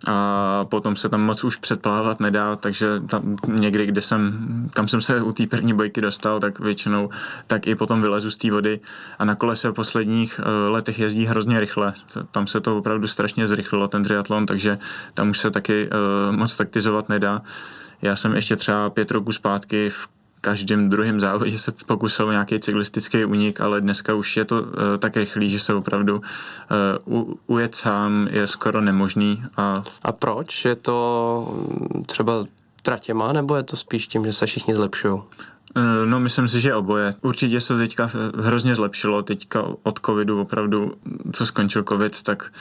a 0.08 0.64
potom 0.68 0.96
se 0.96 1.08
tam 1.08 1.22
moc 1.22 1.44
už 1.44 1.56
předplávat 1.56 2.20
nedá, 2.20 2.56
takže 2.56 2.86
tam 3.00 3.36
někdy, 3.48 3.86
kde 3.86 4.02
jsem, 4.02 4.68
kam 4.74 4.88
jsem 4.88 5.00
se 5.00 5.22
u 5.22 5.32
té 5.32 5.46
první 5.46 5.74
bojky 5.74 6.00
dostal, 6.00 6.40
tak 6.40 6.58
většinou 6.58 7.10
tak 7.46 7.66
i 7.66 7.74
potom 7.74 8.02
vylezu 8.02 8.30
z 8.30 8.36
té 8.36 8.50
vody 8.50 8.80
a 9.18 9.24
na 9.24 9.34
kole 9.34 9.56
se 9.56 9.68
v 9.68 9.72
posledních 9.72 10.40
uh, 10.40 10.72
letech 10.72 10.98
jezdí 10.98 11.24
hrozně 11.26 11.60
rychle. 11.60 11.92
Tam 12.30 12.46
se 12.46 12.60
to 12.60 12.78
opravdu 12.78 13.06
strašně 13.06 13.48
zrychlilo, 13.48 13.88
ten 13.88 14.04
triatlon, 14.04 14.46
takže 14.46 14.78
tam 15.14 15.30
už 15.30 15.38
se 15.38 15.50
taky 15.50 15.88
uh, 15.88 16.36
moc 16.36 16.56
taktizovat 16.56 17.08
nedá. 17.08 17.42
Já 18.02 18.16
jsem 18.16 18.34
ještě 18.34 18.56
třeba 18.56 18.90
pět 18.90 19.10
roků 19.10 19.32
zpátky 19.32 19.90
v 19.90 20.08
každém 20.42 20.90
druhém 20.90 21.20
závodě 21.20 21.58
se 21.58 21.72
pokusil 21.86 22.30
nějaký 22.30 22.60
cyklistický 22.60 23.24
unik, 23.24 23.60
ale 23.60 23.80
dneska 23.80 24.14
už 24.14 24.36
je 24.36 24.44
to 24.44 24.62
uh, 24.62 24.68
tak 24.98 25.16
rychlý, 25.16 25.50
že 25.50 25.58
se 25.58 25.74
opravdu 25.74 26.22
uh, 27.16 27.34
ujet 27.46 27.74
sám 27.74 28.28
je 28.30 28.46
skoro 28.46 28.80
nemožný. 28.80 29.44
A... 29.56 29.82
a 30.02 30.12
proč? 30.12 30.64
Je 30.64 30.76
to 30.76 30.96
třeba 32.06 32.44
tratěma, 32.82 33.32
nebo 33.32 33.56
je 33.56 33.62
to 33.62 33.76
spíš 33.76 34.06
tím, 34.06 34.24
že 34.24 34.32
se 34.32 34.46
všichni 34.46 34.74
zlepšují? 34.74 35.20
Eh, 35.76 36.06
no, 36.06 36.20
myslím 36.20 36.48
si, 36.48 36.60
že 36.60 36.74
oboje. 36.74 37.14
Určitě 37.22 37.60
se 37.60 37.76
teďka 37.76 38.10
hrozně 38.38 38.74
zlepšilo. 38.74 39.22
Teďka 39.22 39.64
od 39.82 40.00
covidu 40.06 40.40
opravdu, 40.40 40.94
co 41.32 41.46
skončil 41.46 41.84
covid, 41.88 42.22
tak 42.22 42.52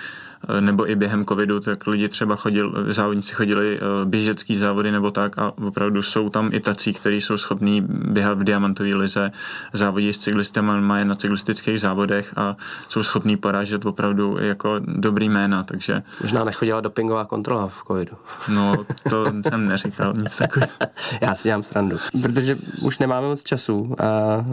nebo 0.60 0.90
i 0.90 0.96
během 0.96 1.26
covidu, 1.26 1.60
tak 1.60 1.88
lidi 1.88 2.10
třeba 2.10 2.36
chodili, 2.36 2.72
závodníci 2.86 3.34
chodili 3.34 3.80
běžecký 4.06 4.58
závody 4.58 4.92
nebo 4.92 5.12
tak 5.12 5.38
a 5.38 5.52
opravdu 5.58 6.02
jsou 6.02 6.30
tam 6.30 6.50
i 6.54 6.60
tací, 6.60 6.94
kteří 6.94 7.22
jsou 7.22 7.38
schopní 7.38 7.82
běhat 7.88 8.40
v 8.40 8.44
diamantové 8.44 8.96
lize, 8.96 9.32
závodí 9.74 10.14
s 10.14 10.18
cyklistama, 10.18 10.80
mají 10.80 11.06
na 11.06 11.16
cyklistických 11.16 11.82
závodech 11.82 12.34
a 12.36 12.56
jsou 12.90 13.04
schopní 13.04 13.38
porážet 13.38 13.86
opravdu 13.86 14.38
jako 14.40 14.76
dobrý 14.80 15.30
jména, 15.30 15.64
takže... 15.64 16.04
Možná 16.22 16.44
nechodila 16.44 16.82
dopingová 16.82 17.26
kontrola 17.26 17.68
v 17.68 17.84
covidu. 17.88 18.18
No, 18.50 18.76
to 19.10 19.26
jsem 19.50 19.68
neříkal, 19.68 20.14
nic 20.18 20.38
takového. 20.38 20.72
Já 21.22 21.36
si 21.36 21.48
dělám 21.48 21.64
srandu. 21.64 21.98
Protože 22.22 22.58
už 22.82 23.00
nemáme 23.00 23.28
moc 23.28 23.44
času 23.44 23.96
a 24.00 24.06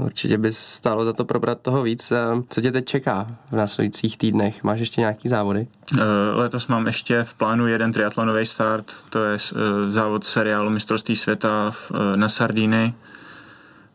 určitě 0.05 0.39
by 0.39 0.53
stálo 0.53 1.05
za 1.05 1.13
to 1.13 1.25
probrat 1.25 1.61
toho 1.61 1.83
víc. 1.83 2.13
Co 2.49 2.61
tě 2.61 2.73
teď 2.73 2.85
čeká 2.85 3.27
v 3.51 3.57
následujících 3.57 4.19
týdnech? 4.19 4.65
Máš 4.65 4.81
ještě 4.81 5.01
nějaký 5.01 5.29
závody? 5.29 5.67
Eh, 5.97 6.05
letos 6.33 6.67
mám 6.67 6.87
ještě 6.87 7.25
v 7.25 7.35
plánu 7.35 7.67
jeden 7.67 7.93
triatlonový 7.93 8.47
start, 8.47 8.93
to 9.11 9.25
je 9.25 9.37
eh, 9.37 9.91
závod 9.91 10.25
seriálu 10.25 10.71
mistrovství 10.71 11.17
světa 11.17 11.71
eh, 11.73 12.17
na 12.17 12.29
Sardíny 12.29 12.95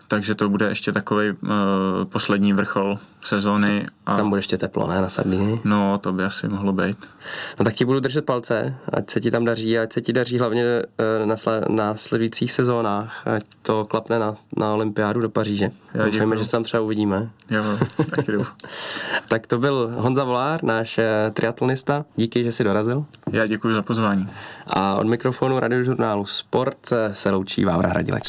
takže 0.08 0.36
to 0.36 0.50
bude 0.50 0.66
ještě 0.66 0.92
takový 0.92 1.30
uh, 1.30 1.50
poslední 2.04 2.54
vrchol 2.54 2.98
sezóny. 3.22 3.86
A... 4.06 4.18
Tam 4.18 4.30
bude 4.30 4.40
ještě 4.40 4.58
teplo, 4.58 4.88
ne, 4.88 5.02
na 5.02 5.10
Sardinii? 5.10 5.62
No, 5.64 5.98
to 5.98 6.14
by 6.14 6.24
asi 6.24 6.48
mohlo 6.48 6.74
být. 6.74 6.98
No 7.60 7.66
tak 7.66 7.74
ti 7.74 7.86
budu 7.86 8.00
držet 8.00 8.26
palce, 8.26 8.76
ať 8.94 9.12
se 9.12 9.20
ti 9.20 9.32
tam 9.32 9.46
daří, 9.46 9.80
ať 9.80 9.94
se 9.94 10.02
ti 10.02 10.14
daří 10.14 10.40
hlavně 10.40 10.64
uh, 10.66 11.26
na, 11.26 11.36
sl- 11.36 11.70
na 11.70 11.96
sledujících 11.96 12.52
sezónách, 12.52 13.28
ať 13.28 13.44
to 13.62 13.86
klapne 13.86 14.20
na, 14.20 14.36
na 14.58 14.74
olympiádu 14.74 15.22
do 15.22 15.30
Paříže. 15.30 15.72
Já 15.94 16.06
Doufejme, 16.06 16.38
že 16.38 16.46
se 16.46 16.52
tam 16.52 16.64
třeba 16.64 16.84
uvidíme. 16.84 17.30
Jo, 17.50 17.64
taky 18.16 18.32
tak 19.28 19.48
to 19.48 19.60
byl 19.60 19.92
Honza 19.96 20.24
Volár, 20.24 20.64
náš 20.64 20.98
uh, 20.98 21.34
triatlonista. 21.34 22.06
Díky, 22.16 22.44
že 22.44 22.52
jsi 22.52 22.64
dorazil. 22.64 23.06
Já 23.32 23.46
děkuji 23.48 23.76
za 23.76 23.82
pozvání. 23.82 24.30
A 24.68 24.96
od 24.96 25.08
mikrofonu 25.08 25.60
radiožurnálu 25.60 26.26
Sport 26.26 26.90
se 27.14 27.32
loučí 27.32 27.66
Vávra 27.66 27.90
Hradilek. 27.90 28.22